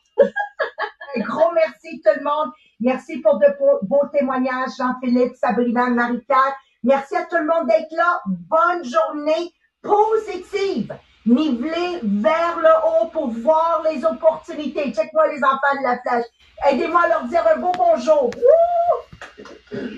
Un 1.16 1.20
gros 1.20 1.52
merci 1.54 2.00
tout 2.02 2.12
le 2.16 2.22
monde. 2.22 2.52
Merci 2.80 3.18
pour 3.18 3.38
de 3.38 3.46
beaux, 3.58 3.78
beaux 3.82 4.06
témoignages, 4.12 4.70
Jean-Philippe, 4.78 5.34
Sabrina, 5.36 5.88
Marie-Pierre. 5.88 6.56
Merci 6.84 7.16
à 7.16 7.24
tout 7.24 7.36
le 7.36 7.46
monde 7.46 7.66
d'être 7.66 7.90
là. 7.92 8.20
Bonne 8.26 8.84
journée 8.84 9.52
positive. 9.82 10.94
Nivelez 11.26 12.00
vers 12.02 12.58
le 12.58 12.70
haut 12.86 13.08
pour 13.08 13.28
voir 13.28 13.84
les 13.90 14.04
opportunités. 14.04 14.92
Check-moi 14.92 15.28
les 15.32 15.42
enfants 15.42 15.78
de 15.78 15.82
la 15.82 15.98
plage. 15.98 16.24
Aidez-moi 16.70 17.02
à 17.02 17.08
leur 17.08 17.24
dire 17.24 17.44
un 17.54 17.58
beau 17.58 17.72
bonjour. 17.76 18.30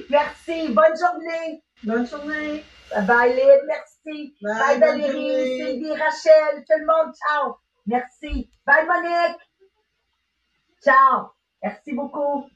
Merci. 0.09 0.69
Bonne 0.69 0.97
journée. 0.97 1.63
Bonne 1.85 2.07
journée. 2.07 2.65
Bye 2.93 3.07
bye, 3.07 3.37
Lynn. 3.37 3.61
Merci. 3.67 4.00
Bye, 4.43 4.79
Valérie. 4.79 5.57
Sylvie, 5.57 5.93
Rachel, 5.93 6.65
tout 6.69 6.79
le 6.79 6.87
monde. 6.87 7.15
Ciao. 7.15 7.57
Merci. 7.87 8.51
Bye, 8.67 8.87
Monique. 8.87 9.41
Ciao. 10.83 11.31
Merci 11.63 11.93
beaucoup. 11.93 12.47